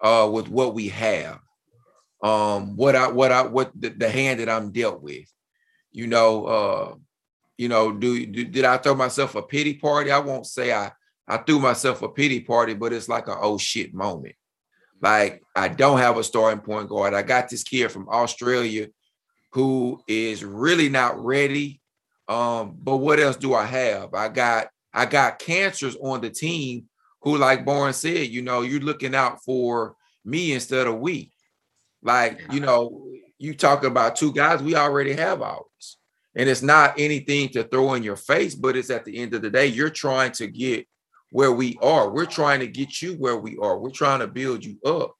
[0.00, 1.40] uh with what we have
[2.22, 5.26] um what i what i what the, the hand that i'm dealt with
[5.90, 6.94] you know uh
[7.58, 10.90] you know do, do did i throw myself a pity party i won't say i
[11.26, 14.34] i threw myself a pity party but it's like a oh shit moment
[15.02, 18.86] like i don't have a starting point guard i got this kid from australia
[19.52, 21.80] who is really not ready
[22.28, 24.12] um, but what else do I have?
[24.14, 26.88] I got I got cancers on the team
[27.22, 31.32] who, like Barnes said, you know, you're looking out for me instead of we.
[32.02, 33.06] Like, you know,
[33.38, 35.64] you talk about two guys, we already have ours.
[36.36, 39.42] And it's not anything to throw in your face, but it's at the end of
[39.42, 40.86] the day, you're trying to get
[41.30, 42.10] where we are.
[42.10, 43.78] We're trying to get you where we are.
[43.78, 45.14] We're trying to build you up.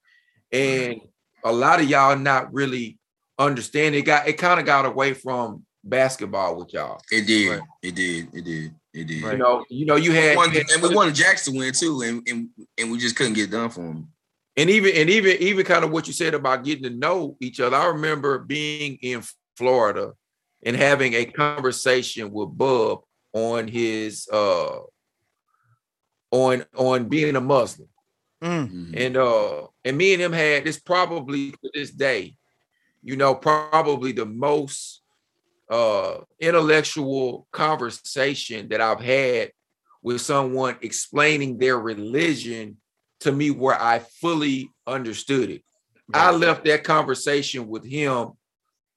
[0.52, 1.48] And mm-hmm.
[1.48, 2.98] a lot of y'all not really
[3.38, 7.00] understand it got it kind of got away from basketball with y'all.
[7.10, 7.50] It did.
[7.50, 7.68] Right.
[7.82, 8.28] It did.
[8.32, 8.74] It did.
[8.94, 9.20] It did.
[9.22, 12.48] You know, you know, you had, and we wanted Jackson to win too, and, and
[12.78, 14.08] and we just couldn't get done for him.
[14.56, 17.60] And even and even even kind of what you said about getting to know each
[17.60, 17.76] other.
[17.76, 19.22] I remember being in
[19.56, 20.14] Florida
[20.62, 23.00] and having a conversation with Bub
[23.32, 24.80] on his uh
[26.30, 27.88] on on being a Muslim.
[28.42, 28.94] Mm-hmm.
[28.96, 32.36] And uh and me and him had this probably to this day,
[33.02, 35.02] you know, probably the most
[35.70, 39.52] uh, intellectual conversation that I've had
[40.02, 42.78] with someone explaining their religion
[43.20, 45.62] to me where I fully understood it.
[46.08, 46.22] Right.
[46.22, 48.32] I left that conversation with him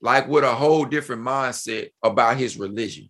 [0.01, 3.09] like with a whole different mindset about his religion.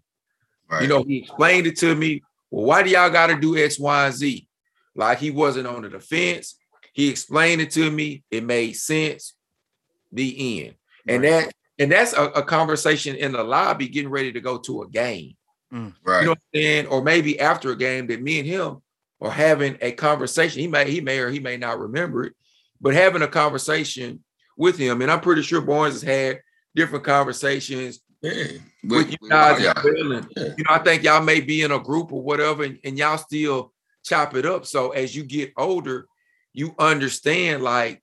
[0.69, 0.83] Right.
[0.83, 2.21] You know, he explained it to me.
[2.49, 4.47] Well, why do y'all got to do X, Y, and Z?
[4.95, 6.57] Like he wasn't on the defense.
[6.93, 8.23] He explained it to me.
[8.29, 9.33] It made sense.
[10.11, 10.75] The end.
[11.07, 11.45] And right.
[11.45, 14.89] that and that's a, a, conversation in the lobby getting ready to go to a
[14.89, 15.35] game.
[15.73, 16.19] Mm, right.
[16.19, 16.87] You know what I'm saying?
[16.87, 18.81] Or maybe after a game that me and him
[19.21, 20.61] are having a conversation.
[20.61, 22.33] He may, he may or he may not remember it,
[22.81, 24.23] but having a conversation
[24.57, 25.01] with him.
[25.01, 26.41] And I'm pretty sure Barnes has had
[26.75, 28.43] different conversations yeah.
[28.83, 29.63] with, with you guys.
[29.65, 30.43] And, yeah.
[30.57, 33.17] You know, I think y'all may be in a group or whatever, and, and y'all
[33.17, 34.65] still chop it up.
[34.65, 36.07] So as you get older,
[36.53, 38.01] you understand like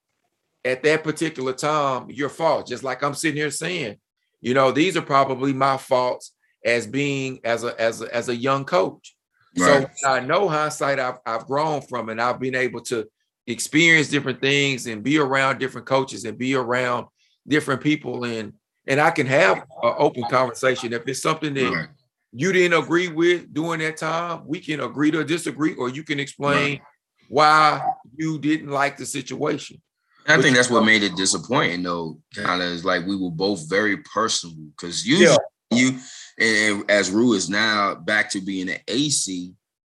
[0.64, 2.66] at that particular time your fault.
[2.66, 3.96] Just like I'm sitting here saying,
[4.40, 6.32] you know, these are probably my faults
[6.64, 9.14] as being as a as a as a young coach.
[9.56, 9.88] Right.
[9.96, 13.08] So I know hindsight I've I've grown from and I've been able to
[13.46, 17.06] experience different things and be around different coaches and be around
[17.46, 18.52] different people and
[18.89, 21.89] and I can have an open conversation if it's something that right.
[22.32, 24.43] you didn't agree with during that time.
[24.47, 26.82] We can agree to disagree, or you can explain right.
[27.28, 27.82] why
[28.16, 29.80] you didn't like the situation.
[30.26, 32.18] I think that's what made it disappointing, though.
[32.34, 35.36] Kind of is like we were both very personal because usually
[35.70, 35.78] yeah.
[35.78, 35.99] you,
[36.39, 39.53] and, as Rue is now back to being an AC.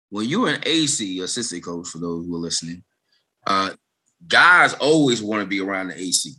[0.09, 2.83] When you're an AC assistant coach, for those who are listening,
[3.47, 3.71] uh,
[4.25, 6.33] guys always want to be around the AC.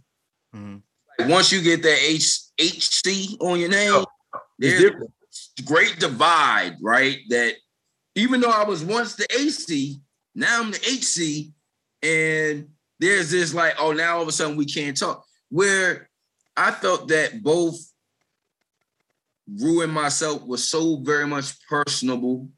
[0.55, 0.77] Mm-hmm.
[1.19, 4.07] Like once you get that H HC on your name, oh,
[4.59, 7.19] there's a great divide, right?
[7.29, 7.55] That
[8.15, 10.01] even though I was once the AC,
[10.35, 11.53] now I'm the HC,
[12.03, 15.25] and there's this like, oh, now all of a sudden we can't talk.
[15.51, 16.09] Where
[16.57, 17.79] I felt that both
[19.61, 22.49] Rue and myself was so very much personable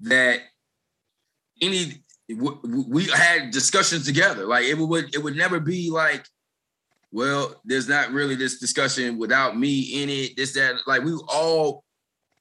[0.00, 0.40] that
[1.62, 4.46] any we had discussions together.
[4.46, 6.26] Like it would it would never be like,
[7.12, 10.36] well, there's not really this discussion without me in it.
[10.36, 11.84] This that like we all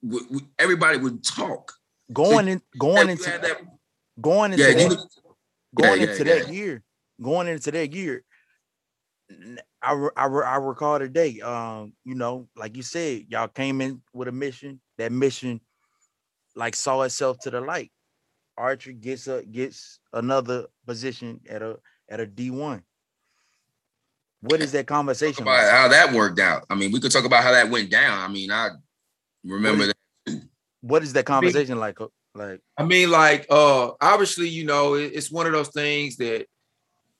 [0.01, 0.19] we,
[0.57, 1.73] everybody would talk.
[2.11, 3.57] Going in going into that,
[4.19, 5.07] going into yeah, that,
[5.75, 6.83] going yeah, into yeah, that year,
[7.21, 8.23] going into that year,
[9.81, 14.27] I, I, I recall today, um, you know, like you said, y'all came in with
[14.27, 14.81] a mission.
[14.97, 15.61] That mission,
[16.55, 17.91] like, saw itself to the light.
[18.57, 21.77] Archer gets a gets another position at a
[22.09, 22.83] at a D one.
[24.41, 25.43] What is that conversation?
[25.43, 25.71] About like?
[25.71, 26.65] how that worked out.
[26.69, 28.17] I mean, we could talk about how that went down.
[28.19, 28.69] I mean, I
[29.43, 29.93] remember what is,
[30.25, 30.43] that.
[30.81, 31.99] What is that conversation like?
[32.35, 36.45] Like, I mean, like, uh, obviously, you know, it's one of those things that,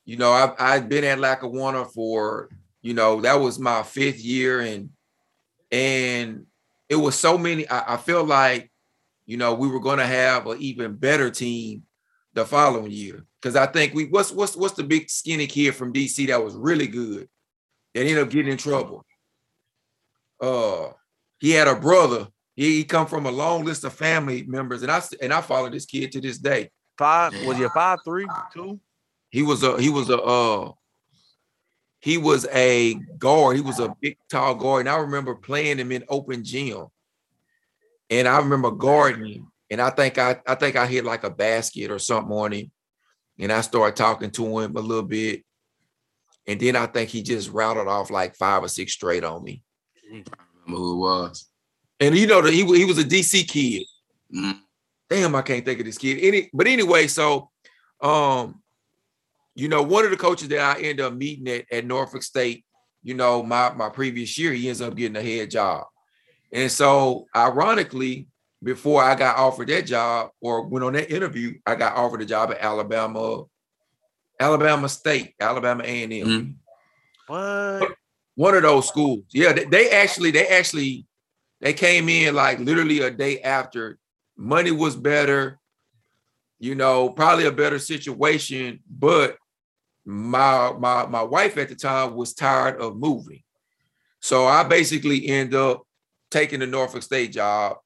[0.05, 2.49] you know, I've I've been at Lackawanna for,
[2.81, 4.89] you know, that was my fifth year, and
[5.71, 6.45] and
[6.87, 7.67] it was so many.
[7.67, 8.71] I, I felt like,
[9.25, 11.83] you know, we were going to have an even better team
[12.39, 15.93] the following year because I think we what's what's what's the big skinny kid from
[15.93, 17.29] DC that was really good
[17.93, 19.05] that ended up getting in trouble.
[20.41, 20.89] Uh,
[21.39, 22.27] he had a brother
[22.59, 25.85] he, come from a long list of family members, and I and I follow this
[25.85, 26.71] kid to this day.
[26.97, 28.79] Five was he a five three two?
[29.29, 30.71] He was a he was a uh
[32.01, 33.55] he was a guard.
[33.55, 34.81] He was a big, tall guard.
[34.81, 36.87] And I remember playing him in open gym.
[38.09, 39.51] And I remember guarding him.
[39.71, 42.71] And I think I, I think I hit like a basket or something on him.
[43.39, 45.43] And I started talking to him a little bit.
[46.47, 49.61] And then I think he just routed off like five or six straight on me.
[50.11, 50.25] I don't
[50.65, 51.47] remember who it was.
[51.99, 53.85] And you know, he, he was a DC kid.
[54.33, 54.59] Mm.
[55.09, 56.19] Damn, I can't think of this kid.
[56.21, 57.49] Any, but anyway, so
[58.01, 58.61] um,
[59.55, 62.63] you know, one of the coaches that I end up meeting at, at Norfolk State,
[63.03, 65.85] you know, my my previous year, he ends up getting a head job.
[66.51, 68.27] And so ironically,
[68.61, 72.25] before I got offered that job or went on that interview, I got offered a
[72.25, 73.43] job at Alabama,
[74.39, 76.09] Alabama State, Alabama A&M.
[76.09, 76.55] Mhm.
[77.27, 77.95] What?
[78.35, 79.25] One of those schools.
[79.31, 81.05] Yeah, they, they actually, they actually,
[81.61, 83.97] they came in like literally a day after.
[84.37, 85.59] Money was better,
[86.59, 89.37] you know, probably a better situation, but
[90.05, 93.43] my my my wife at the time was tired of moving.
[94.21, 95.83] So I basically end up
[96.31, 97.77] taking the Norfolk State job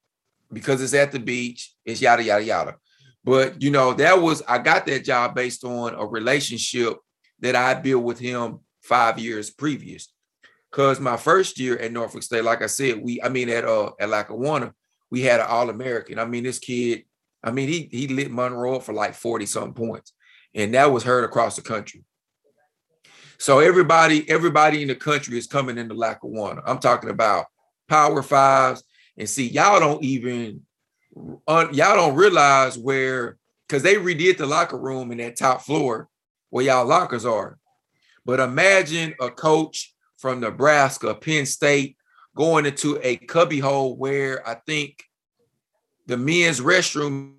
[0.52, 2.76] because it's at the beach, it's yada yada yada.
[3.24, 6.96] But you know, that was I got that job based on a relationship
[7.40, 10.12] that I built with him five years previous.
[10.70, 13.92] Cause my first year at Norfolk State, like I said, we I mean at uh
[13.98, 14.74] at Lackawanna,
[15.10, 16.18] we had an All-American.
[16.18, 17.04] I mean, this kid,
[17.42, 20.12] I mean, he he lit Monroe for like 40 something points,
[20.52, 22.04] and that was heard across the country.
[23.38, 26.62] So everybody, everybody in the country is coming into Lackawanna.
[26.66, 27.46] I'm talking about
[27.88, 28.82] Power Fives,
[29.16, 30.62] and see, y'all don't even
[31.46, 33.38] uh, y'all don't realize where
[33.68, 36.08] because they redid the locker room in that top floor
[36.50, 37.58] where y'all lockers are.
[38.24, 41.96] But imagine a coach from Nebraska, Penn State,
[42.34, 45.04] going into a cubby hole where I think
[46.06, 47.34] the men's restroom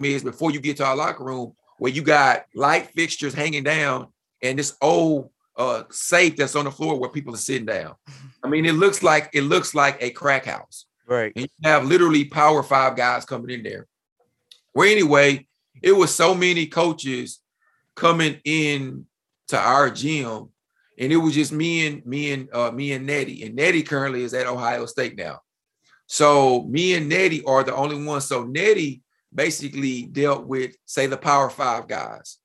[0.00, 4.08] is before you get to our locker room, where you got light fixtures hanging down
[4.42, 7.94] and this old uh, safe that's on the floor where people are sitting down.
[8.42, 10.86] I mean, it looks like it looks like a crack house.
[11.06, 11.32] Right.
[11.36, 13.86] And you have literally power five guys coming in there.
[14.74, 15.46] Well, anyway,
[15.82, 17.40] it was so many coaches
[17.94, 19.06] coming in
[19.48, 20.50] to our gym,
[20.98, 23.42] and it was just me and me and uh, me and Nettie.
[23.44, 25.40] And Nettie currently is at Ohio State now.
[26.06, 28.26] So me and Nettie are the only ones.
[28.26, 29.02] So Nettie
[29.34, 32.38] basically dealt with, say, the power five guys.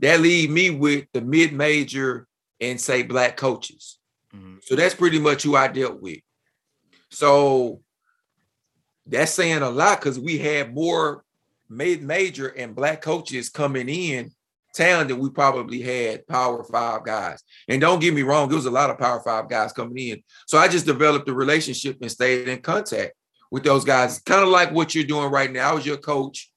[0.00, 2.26] That leave me with the mid-major
[2.60, 3.98] and say black coaches.
[4.34, 4.62] Mhm.
[4.62, 6.18] So that's pretty much who I dealt with.
[7.10, 7.82] So
[9.06, 11.24] that's saying a lot because we had more
[11.68, 14.30] mid major and black coaches coming in
[14.74, 17.42] town than we probably had power five guys.
[17.66, 20.22] And don't get me wrong, there was a lot of power five guys coming in.
[20.46, 23.14] So I just developed a relationship and stayed in contact
[23.50, 25.70] with those guys, kind of like what you're doing right now.
[25.70, 26.50] I was your coach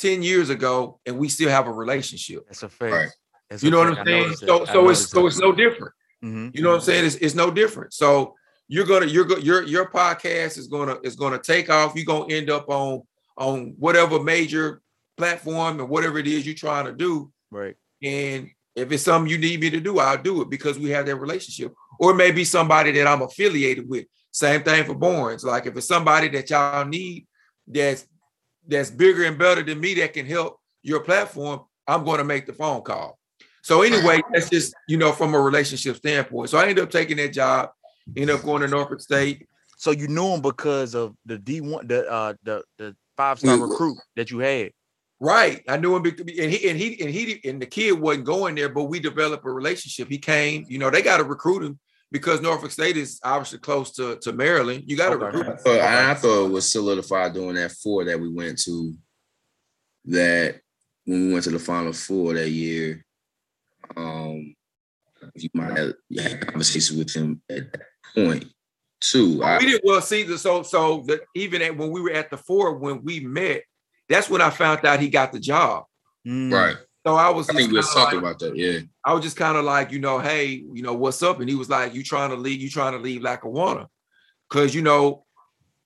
[0.00, 2.46] 10 years ago, and we still have a relationship.
[2.46, 2.92] That's a fact.
[2.92, 3.10] Right.
[3.48, 3.98] That's You know what.
[3.98, 4.34] I'm saying?
[4.34, 4.46] So it.
[4.46, 5.94] So it's noticed so it's no different.
[6.24, 6.54] Mhm.
[6.54, 7.06] You know what I'm saying?
[7.06, 7.92] It's, it's no different.
[7.92, 8.34] So
[8.68, 11.94] you're gonna you're go, your your podcast is gonna is gonna take off.
[11.96, 13.02] You're gonna end up on
[13.36, 14.82] on whatever major
[15.16, 17.32] platform and whatever it is you're trying to do.
[17.50, 17.76] Right.
[18.02, 21.06] And if it's something you need me to do, I'll do it because we have
[21.06, 21.74] that relationship.
[21.98, 24.06] Or maybe somebody that I'm affiliated with.
[24.30, 25.44] Same thing for Barnes.
[25.44, 27.26] Like if it's somebody that y'all need
[27.66, 28.06] that's
[28.66, 32.46] that's bigger and better than me that can help your platform, I'm going to make
[32.46, 33.18] the phone call.
[33.62, 36.50] So anyway, that's just you know from a relationship standpoint.
[36.50, 37.70] So I ended up taking that job,
[38.16, 39.46] ended up going to Norfolk State.
[39.76, 43.56] So you knew him because of the D one, the uh, the the five star
[43.56, 43.70] Mm.
[43.70, 44.72] recruit that you had.
[45.22, 45.62] Right.
[45.68, 48.70] I knew him and he and he and he and the kid wasn't going there,
[48.70, 50.08] but we developed a relationship.
[50.08, 51.78] He came, you know, they got to recruit him
[52.12, 54.84] because Norfolk State is obviously close to, to Maryland.
[54.86, 55.38] You got to Okay.
[55.38, 58.94] recruit I thought, I thought it was solidified during that four that we went to.
[60.06, 60.60] That
[61.04, 63.04] when we went to the final four that year,
[63.96, 64.54] um,
[65.34, 67.82] you might have you had conversations with him at that
[68.14, 68.46] point
[69.00, 69.42] too.
[69.42, 72.30] I, we did well see the so so that even at, when we were at
[72.30, 73.62] the four when we met,
[74.08, 75.84] that's when I found out he got the job.
[76.26, 76.52] Mm.
[76.52, 76.76] right.
[77.06, 78.56] So I was I think we was talking like- about that.
[78.56, 78.80] Yeah.
[79.04, 81.40] I was just kind of like, you know, hey, you know, what's up?
[81.40, 83.88] And he was like, you trying to leave, you trying to leave Lackawanna.
[84.50, 85.24] Cause you know,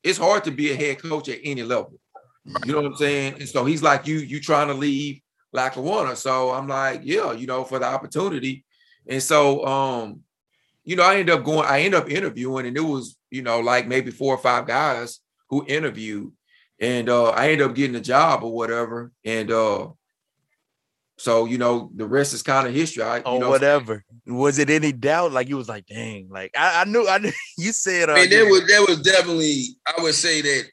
[0.02, 1.98] it's hard to be a head coach at any level.
[2.66, 3.34] You know what I'm saying?
[3.40, 5.20] And so he's like, you, you trying to leave
[5.52, 6.16] Lackawanna.
[6.16, 8.64] So I'm like, yeah, you know, for the opportunity.
[9.06, 10.20] And so um,
[10.84, 13.60] you know, I ended up going, I ended up interviewing, and it was, you know,
[13.60, 16.32] like maybe four or five guys who interviewed.
[16.80, 19.12] And uh I ended up getting the job or whatever.
[19.24, 19.88] And uh
[21.16, 23.02] so you know, the rest is kind of history.
[23.02, 24.04] I, you Or know, whatever.
[24.26, 25.32] Was it any doubt?
[25.32, 28.22] Like you was like, dang, like I, I knew I knew you said uh, I
[28.22, 28.50] mean, there yeah.
[28.50, 30.64] was there was definitely I would say that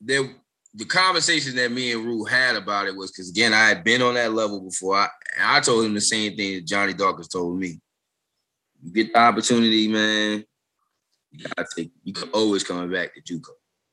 [0.00, 0.28] there
[0.74, 4.02] the conversation that me and Rue had about it was because again, I had been
[4.02, 4.96] on that level before.
[4.96, 5.08] I
[5.40, 7.80] I told him the same thing that Johnny Dawkins told me.
[8.82, 10.44] You get the opportunity, man.
[11.32, 11.90] You gotta take.
[12.04, 13.50] You can always coming back to JUCO.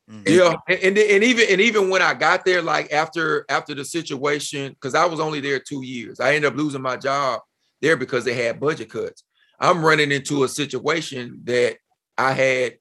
[0.10, 0.24] Mm-hmm.
[0.26, 3.84] Yeah, and, and, and even and even when I got there, like after after the
[3.84, 7.42] situation, because I was only there two years, I ended up losing my job
[7.82, 9.24] there because they had budget cuts.
[9.60, 11.78] I'm running into a situation that
[12.18, 12.78] I had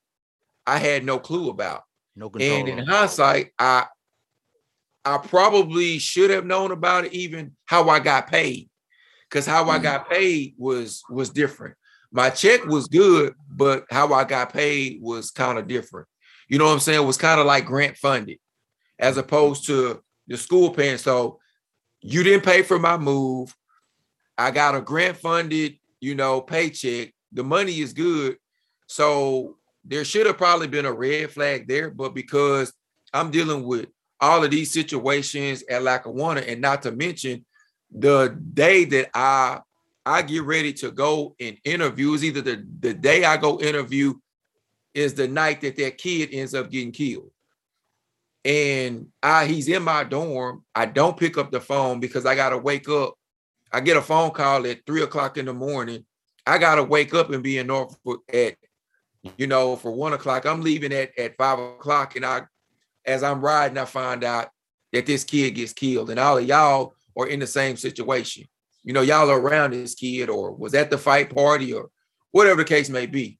[0.67, 1.83] I had no clue about.
[2.15, 2.61] No control.
[2.61, 3.87] And in hindsight, I
[5.05, 8.69] I probably should have known about it, even how I got paid,
[9.29, 9.71] because how mm-hmm.
[9.71, 11.75] I got paid was was different.
[12.13, 16.07] My check was good, but how I got paid was kind of different.
[16.49, 17.03] You know what I'm saying?
[17.03, 18.39] It was kind of like grant funded,
[18.99, 20.99] as opposed to the school paying.
[20.99, 21.39] So
[22.01, 23.55] you didn't pay for my move.
[24.39, 27.13] I got a grant funded, you know, paycheck.
[27.33, 28.37] The money is good.
[28.87, 32.73] So there should have probably been a red flag there, but because
[33.13, 33.87] I'm dealing with
[34.21, 37.45] all of these situations at Lackawanna, and not to mention
[37.91, 39.61] the day that I
[40.05, 44.15] I get ready to go and interview is either the, the day I go interview
[44.97, 47.31] is the night that that kid ends up getting killed.
[48.45, 50.65] And I he's in my dorm.
[50.75, 53.15] I don't pick up the phone because I gotta wake up.
[53.73, 56.05] I get a phone call at three o'clock in the morning.
[56.47, 58.57] I gotta wake up and be in Norfolk at
[59.37, 60.47] you know, for one o'clock.
[60.47, 62.17] I'm leaving at, at five o'clock.
[62.17, 62.43] And I,
[63.05, 64.51] as I'm riding, I find out
[64.93, 66.11] that this kid gets killed.
[66.11, 68.45] And all of y'all are in the same situation.
[68.85, 71.91] You know, y'all are around this kid or was at the fight party or
[72.31, 73.39] whatever the case may be.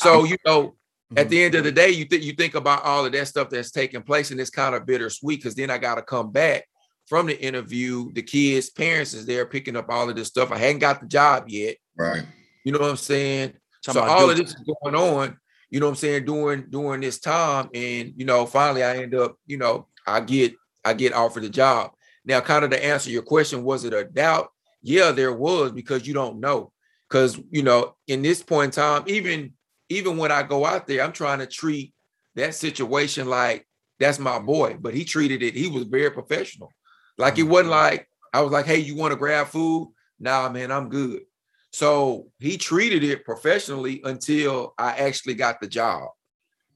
[0.00, 0.74] So, you know,
[1.16, 1.30] at mm-hmm.
[1.30, 3.70] the end of the day, you think you think about all of that stuff that's
[3.70, 6.64] taking place, and it's kind of bittersweet because then I got to come back
[7.06, 8.12] from the interview.
[8.12, 10.52] The kids' parents is there picking up all of this stuff.
[10.52, 11.76] I hadn't got the job yet.
[11.96, 12.24] Right.
[12.64, 13.54] You know what I'm saying?
[13.82, 15.38] so all of this is going on,
[15.70, 17.70] you know what I'm saying, during during this time.
[17.74, 21.48] And you know, finally I end up, you know, I get I get offered the
[21.48, 21.92] job.
[22.24, 24.50] Now, kind of to answer your question, was it a doubt?
[24.82, 26.72] Yeah, there was because you don't know.
[27.08, 29.54] Because you know, in this point in time, even
[29.90, 31.92] even when I go out there, I'm trying to treat
[32.36, 33.66] that situation like
[33.98, 36.72] that's my boy, but he treated it, he was very professional.
[37.18, 37.94] Like it wasn't mm-hmm.
[37.96, 39.92] like I was like, hey, you want to grab food?
[40.18, 41.22] Nah, man, I'm good.
[41.72, 46.08] So he treated it professionally until I actually got the job.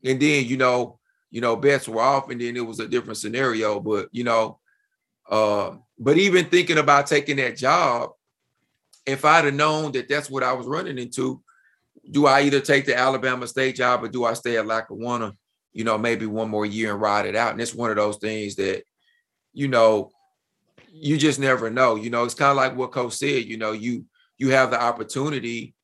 [0.05, 0.99] And then, you know,
[1.31, 3.81] you know, bets were off, and then it was a different scenario.
[3.81, 4.61] But you know,
[5.29, 8.11] uh, but even thinking about taking that job,
[9.07, 11.43] if I'd have known that that's what I was running into,
[12.11, 15.35] do I either take the Alabama State job or do I stay at Lackawanna,
[15.73, 17.53] you know, maybe one more year and ride it out?
[17.53, 18.83] And it's one of those things that,
[19.53, 20.11] you know,
[20.93, 21.97] you just never know.
[21.97, 24.05] You know, it's kind of like what Coach said, you know, you
[24.39, 25.75] you have the opportunity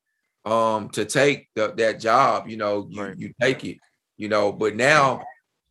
[0.45, 3.17] um to take the, that job, you know, you, right.
[3.17, 3.77] you take it,
[4.17, 5.23] you know, but now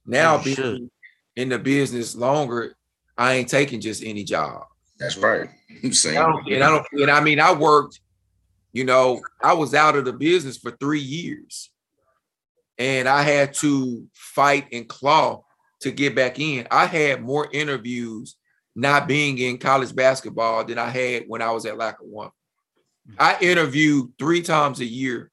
[0.07, 0.91] now you being should.
[1.37, 2.75] in the business longer,
[3.17, 4.65] I ain't taking just any job.
[4.99, 5.49] That's right.
[5.85, 6.17] I'm saying.
[6.17, 8.01] And I, don't, and I don't and I mean I worked,
[8.73, 11.71] you know, I was out of the business for three years.
[12.79, 15.45] And I had to fight and claw
[15.81, 16.67] to get back in.
[16.71, 18.37] I had more interviews
[18.75, 22.31] not being in college basketball than I had when I was at Lackawanna.
[22.31, 23.17] Mm-hmm.
[23.19, 25.31] I interviewed three times a year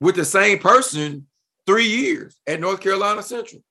[0.00, 1.26] with the same person
[1.66, 3.62] three years at North Carolina Central.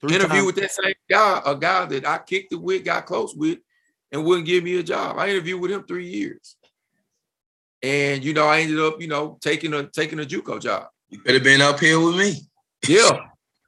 [0.00, 0.46] Three interview times.
[0.46, 3.58] with that same guy, a guy that I kicked it with, got close with,
[4.12, 5.18] and wouldn't give me a job.
[5.18, 6.56] I interviewed with him three years.
[7.82, 10.88] And you know, I ended up, you know, taking a taking a JUCO job.
[11.08, 12.40] You could have been up here with me.
[12.86, 13.18] Yeah.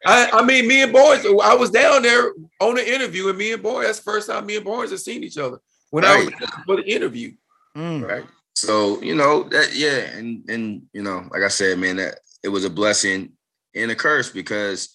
[0.04, 3.52] I, I mean, me and boys, I was down there on the interview, and me
[3.52, 5.58] and boys, that's the first time me and boys have seen each other
[5.90, 6.22] when right.
[6.22, 7.32] I was for the interview.
[7.76, 8.08] Mm.
[8.08, 8.24] Right.
[8.54, 12.48] So, you know, that yeah, and and you know, like I said, man, that it
[12.48, 13.32] was a blessing
[13.74, 14.88] and a curse because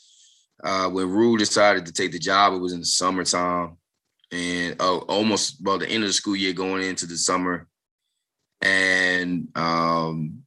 [0.63, 3.77] uh when Rue decided to take the job, it was in the summertime
[4.31, 7.67] and uh, almost about the end of the school year going into the summer.
[8.65, 10.43] And um,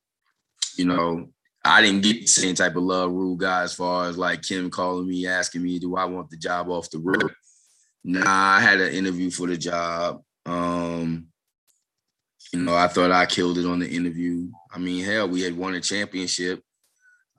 [0.76, 1.28] you know,
[1.64, 4.70] I didn't get the same type of love Rue guy as far as like Kim
[4.70, 7.32] calling me, asking me, do I want the job off the rip?
[8.04, 10.22] Nah, I had an interview for the job.
[10.46, 11.28] Um,
[12.52, 14.48] you know, I thought I killed it on the interview.
[14.72, 16.62] I mean, hell, we had won a championship.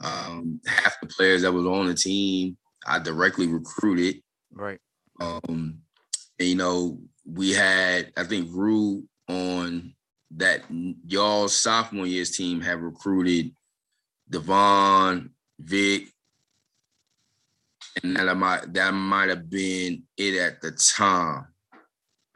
[0.02, 4.22] Um, half the players that was on the team, I directly recruited.
[4.54, 4.80] Right.
[5.20, 5.80] Um,
[6.40, 9.94] and, you know, we had, I think, Rue on
[10.38, 10.62] that
[11.08, 13.52] y'all sophomore year's team have recruited
[14.30, 16.08] Devon, Vic,
[18.04, 21.48] and that might that might have been it at the time.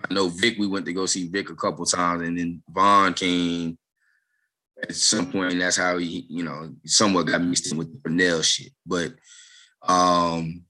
[0.09, 3.13] I know Vic, we went to go see Vic a couple times, and then Vaughn
[3.13, 3.77] came
[4.81, 7.99] at some point, and that's how he, you know, somewhat got mixed in with the
[7.99, 8.73] Purnell shit.
[8.85, 9.13] But
[9.87, 10.63] um,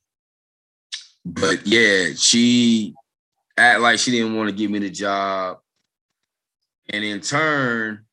[1.26, 2.93] but yeah, she
[3.57, 5.59] act like she didn't want to give me the job.
[6.94, 8.06] And in turn,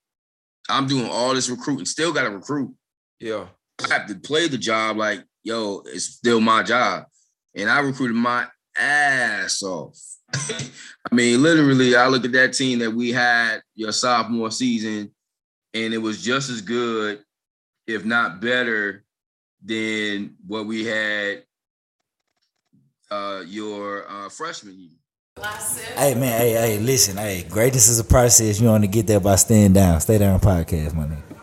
[0.70, 2.74] I'm doing all this recruiting, still got to recruit.
[3.20, 3.46] Yeah.
[3.78, 7.04] I have to play the job like, yo, it's still my job.
[7.54, 9.98] And I recruited my ass off.
[10.34, 15.12] I mean, literally, I look at that team that we had your sophomore season,
[15.74, 17.22] and it was just as good,
[17.86, 19.04] if not better,
[19.62, 21.42] than what we had
[23.10, 24.99] uh, your uh, freshman year.
[25.96, 28.60] Hey man, hey, hey, listen, hey, greatness is a process.
[28.60, 30.00] You to get there by staying down.
[30.00, 31.39] Stay down podcast, my nigga.